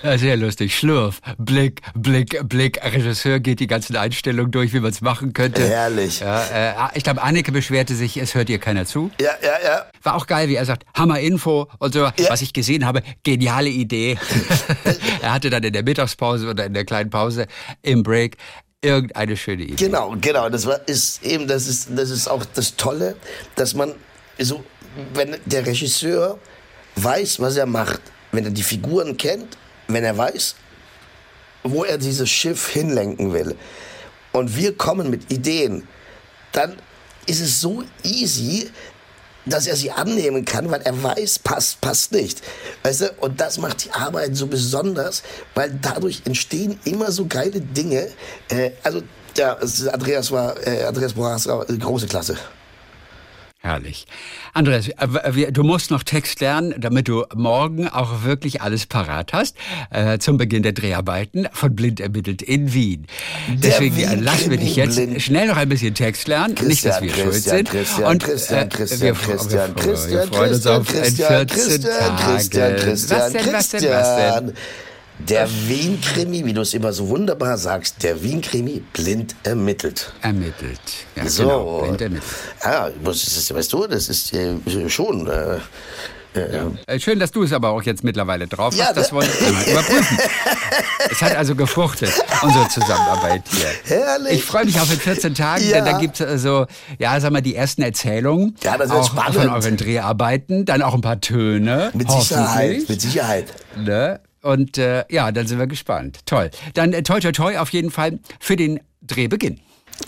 Ja, 0.03 0.19
sehr 0.19 0.37
lustig. 0.37 0.77
Schlürf, 0.77 1.21
Blick, 1.39 1.83
Blick, 1.95 2.41
Blick. 2.49 2.81
Regisseur 2.83 3.41
geht 3.41 3.61
die 3.61 3.67
ganzen 3.67 3.97
Einstellungen 3.97 4.51
durch, 4.51 4.73
wie 4.73 4.81
man 4.81 4.91
es 4.91 5.01
machen 5.01 5.33
könnte. 5.33 5.67
Herrlich. 5.67 6.21
Ja, 6.21 6.89
äh, 6.89 6.99
ich 6.99 7.05
glaube, 7.05 7.23
Anneke 7.23 7.53
beschwerte 7.53 7.95
sich, 7.95 8.17
es 8.17 8.35
hört 8.35 8.49
ihr 8.49 8.59
keiner 8.59 8.87
zu. 8.87 9.11
Ja, 9.21 9.33
ja, 9.43 9.55
ja. 9.63 9.87
War 10.03 10.15
auch 10.15 10.27
geil, 10.27 10.49
wie 10.49 10.55
er 10.55 10.65
sagt, 10.65 10.85
Hammer 10.95 11.21
Info 11.21 11.69
und 11.79 11.93
so. 11.93 12.09
Was 12.29 12.43
ich 12.43 12.53
gesehen 12.53 12.87
habe, 12.87 13.03
geniale 13.23 13.69
Idee. 13.69 14.19
er 15.23 15.33
hatte 15.33 15.51
dann 15.51 15.63
in 15.63 15.73
der 15.73 15.83
Mittagspause 15.83 16.49
oder 16.49 16.65
in 16.65 16.75
der 16.75 16.85
kleinen 16.85 17.11
Pause 17.11 17.47
im 17.83 18.03
Break 18.03 18.37
irgendeine 18.83 19.37
schöne 19.37 19.65
Idee. 19.65 19.85
Genau, 19.85 20.15
genau. 20.21 20.49
Das 20.49 20.67
war, 20.67 20.81
ist 20.89 21.23
eben, 21.23 21.47
das 21.47 21.67
ist, 21.67 21.89
das 21.95 22.11
ist 22.11 22.29
auch 22.29 22.45
das 22.55 22.77
Tolle, 22.77 23.17
dass 23.57 23.75
man 23.75 23.95
so, 24.39 24.65
wenn 25.15 25.37
der 25.45 25.67
Regisseur 25.67 26.39
weiß, 26.97 27.41
was 27.41 27.57
er 27.57 27.67
macht, 27.67 28.01
wenn 28.33 28.45
er 28.45 28.51
die 28.51 28.63
Figuren 28.63 29.17
kennt, 29.17 29.57
wenn 29.93 30.05
er 30.05 30.17
weiß, 30.17 30.55
wo 31.63 31.85
er 31.85 31.99
dieses 31.99 32.29
Schiff 32.31 32.69
hinlenken 32.69 33.33
will, 33.33 33.57
und 34.33 34.57
wir 34.57 34.77
kommen 34.77 35.11
mit 35.11 35.33
Ideen, 35.33 35.87
dann 36.53 36.77
ist 37.27 37.41
es 37.41 37.61
so 37.61 37.83
easy, 38.03 38.71
dass 39.47 39.67
er 39.67 39.77
sie 39.77 39.91
annehmen 39.91 40.45
kann, 40.45 40.71
weil 40.71 40.83
er 40.83 41.03
weiß, 41.03 41.41
passt, 41.41 41.81
passt 41.81 42.13
nicht. 42.13 42.43
Weißt 42.83 43.01
du? 43.01 43.11
Und 43.21 43.41
das 43.41 43.59
macht 43.59 43.85
die 43.85 43.91
Arbeit 43.91 44.37
so 44.37 44.47
besonders, 44.47 45.23
weil 45.55 45.77
dadurch 45.81 46.23
entstehen 46.27 46.79
immer 46.85 47.11
so 47.11 47.27
geile 47.27 47.61
Dinge. 47.61 48.09
Äh, 48.49 48.73
also, 48.83 49.03
ja, 49.37 49.57
Andreas 49.93 50.31
war, 50.31 50.55
äh, 50.67 50.85
Andreas 50.85 51.15
Boras 51.15 51.47
äh, 51.47 51.77
große 51.79 52.07
Klasse. 52.07 52.37
Herrlich. 53.63 54.07
Andreas, 54.55 54.89
äh, 54.89 54.95
wir- 55.35 55.53
du 55.53 55.63
musst 55.65 55.91
noch 55.91 56.03
Text 56.03 56.41
lernen, 56.41 56.75
damit 56.79 57.09
du 57.09 57.27
morgen 57.35 57.89
auch 57.89 58.25
wirklich 58.25 58.63
alles 58.63 58.87
parat 58.87 59.35
hast, 59.35 59.55
äh, 59.91 60.19
zum 60.19 60.39
Beginn 60.39 60.63
der 60.63 60.73
Dreharbeiten 60.73 61.47
von 61.53 61.77
Blind 61.77 62.01
ermittelt 62.01 62.41
in 62.41 62.73
Wien. 62.73 63.07
Deswegen 63.49 63.95
äh, 63.99 64.13
Wien 64.13 64.23
lassen 64.23 64.51
wir 64.51 64.57
dich 64.57 64.77
jetzt 64.77 64.97
Blind. 64.97 65.21
schnell 65.21 65.47
noch 65.49 65.59
ein 65.59 65.69
bisschen 65.69 65.95
Text 65.95 66.27
lernen, 66.27 66.55
nicht, 66.67 66.87
dass 66.87 67.03
wir 67.03 67.13
schuld 67.13 67.33
Christian, 67.33 67.57
sind. 67.59 67.71
Christian, 67.71 68.05
Und, 68.11 68.25
Christian, 68.25 68.65
äh, 68.65 68.69
Christian, 68.71 69.01
wir, 69.03 69.13
Christian, 69.13 69.51
wir, 69.53 69.77
wir, 69.77 69.83
Christian, 69.93 70.11
wir 70.11 70.27
freuen 70.27 70.53
uns 70.55 70.63
Christian, 70.65 70.81
auf 70.81 70.87
Christian, 70.89 71.29
14 71.29 71.47
Christian, 71.49 71.99
Tagen. 71.99 72.17
Christian, 72.33 72.77
Christian, 72.77 73.21
was 73.21 73.33
denn, 73.33 73.53
was 73.53 73.69
denn, 73.69 73.91
was 73.91 74.17
denn? 74.17 74.53
Der 75.29 75.49
Wien-Krimi, 75.67 76.45
wie 76.45 76.53
du 76.53 76.61
es 76.63 76.75
immer 76.75 76.93
so 76.93 77.09
wunderbar 77.09 77.57
sagst, 77.59 78.03
der 78.03 78.23
Wien-Krimi 78.23 78.83
blind 78.93 79.35
ermittelt. 79.45 80.13
Ermittelt. 80.23 80.81
Ja, 81.17 81.27
So. 81.29 81.43
genau, 81.45 81.81
blind 81.83 82.01
ermittelt. 82.01 82.31
Ja, 82.65 82.89
das 83.05 83.17
ist, 83.25 83.55
weißt 83.55 83.73
du, 83.73 83.87
das 83.87 84.09
ist 84.09 84.33
äh, 84.33 84.57
schon. 84.89 85.27
Äh, 85.29 85.59
Äh, 86.87 87.01
Schön, 87.01 87.19
dass 87.19 87.33
du 87.33 87.43
es 87.43 87.53
aber 87.53 87.71
auch 87.71 87.83
jetzt 87.83 88.05
mittlerweile 88.05 88.47
drauf 88.47 88.73
Ja, 88.77 88.85
hast. 88.87 88.97
Das 88.97 89.11
ne? 89.11 89.17
wollte 89.19 89.31
ich 89.41 89.53
mal 89.53 89.65
überprüfen. 89.65 90.17
es 91.11 91.21
hat 91.23 91.35
also 91.35 91.57
gefruchtet, 91.57 92.13
unsere 92.43 92.69
Zusammenarbeit 92.69 93.43
hier. 93.51 93.67
Herrlich. 93.97 94.35
Ich 94.35 94.45
freue 94.45 94.65
mich 94.65 94.79
auf 94.81 94.93
in 94.93 95.01
14 95.01 95.35
Tagen, 95.35 95.65
Ja. 95.69 95.79
denn 95.79 95.87
da 95.87 95.99
gibt 95.99 96.21
es 96.21 96.27
also, 96.27 96.67
ja, 97.01 97.19
sag 97.19 97.33
mal, 97.33 97.41
die 97.41 97.57
ersten 97.57 97.83
Erzählungen. 97.83 98.55
Ja, 98.63 98.79
das 98.79 98.91
wird 98.91 99.01
auch 99.01 99.07
spannend. 99.09 99.35
Von 99.41 99.49
euren 99.49 99.77
Dreharbeiten, 99.77 100.65
dann 100.67 100.83
auch 100.83 100.95
ein 100.95 101.01
paar 101.01 101.21
Töne. 101.21 101.91
mit 101.95 102.09
Sicherheit, 102.09 102.89
mit 102.89 103.01
Sicherheit. 103.01 103.47
Ne? 103.77 104.21
Und 104.43 104.79
äh, 104.79 105.05
ja, 105.11 105.33
dann 105.33 105.47
sind 105.47 105.59
wir 105.59 105.67
gespannt. 105.67 106.21
Toll. 106.27 106.51
Dann 106.75 106.93
äh, 106.93 107.03
toi 107.03 107.21
toi 107.21 107.33
toi 107.33 107.59
auf 107.59 107.71
jeden 107.71 107.91
Fall 107.91 108.19
für 108.39 108.57
den 108.57 108.81
Drehbeginn. 109.03 109.61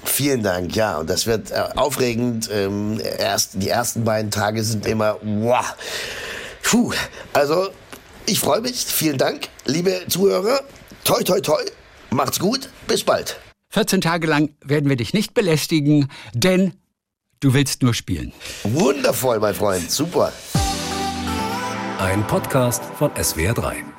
Vielen 0.04 0.42
Dank, 0.42 0.74
ja, 0.74 0.98
und 0.98 1.10
das 1.10 1.26
wird 1.26 1.50
äh, 1.50 1.64
aufregend. 1.76 2.48
Ähm, 2.52 3.00
erst, 3.18 3.62
die 3.62 3.68
ersten 3.68 4.04
beiden 4.04 4.30
Tage 4.30 4.64
sind 4.64 4.86
immer 4.86 5.18
wow. 5.22 5.74
Puh, 6.62 6.92
also 7.32 7.68
ich 8.26 8.40
freue 8.40 8.60
mich. 8.60 8.84
Vielen 8.86 9.18
Dank, 9.18 9.48
liebe 9.66 10.02
Zuhörer. 10.08 10.60
Toi, 11.04 11.22
toi, 11.22 11.40
toi. 11.40 11.62
Macht's 12.10 12.38
gut. 12.38 12.68
Bis 12.86 13.04
bald. 13.04 13.38
14 13.70 14.00
Tage 14.00 14.26
lang 14.26 14.50
werden 14.64 14.88
wir 14.88 14.96
dich 14.96 15.14
nicht 15.14 15.34
belästigen, 15.34 16.10
denn 16.34 16.74
du 17.40 17.54
willst 17.54 17.82
nur 17.82 17.94
spielen. 17.94 18.32
Wundervoll, 18.64 19.40
mein 19.40 19.54
Freund. 19.54 19.90
Super. 19.90 20.32
Ein 21.98 22.26
Podcast 22.26 22.82
von 22.98 23.10
SWR3. 23.12 23.91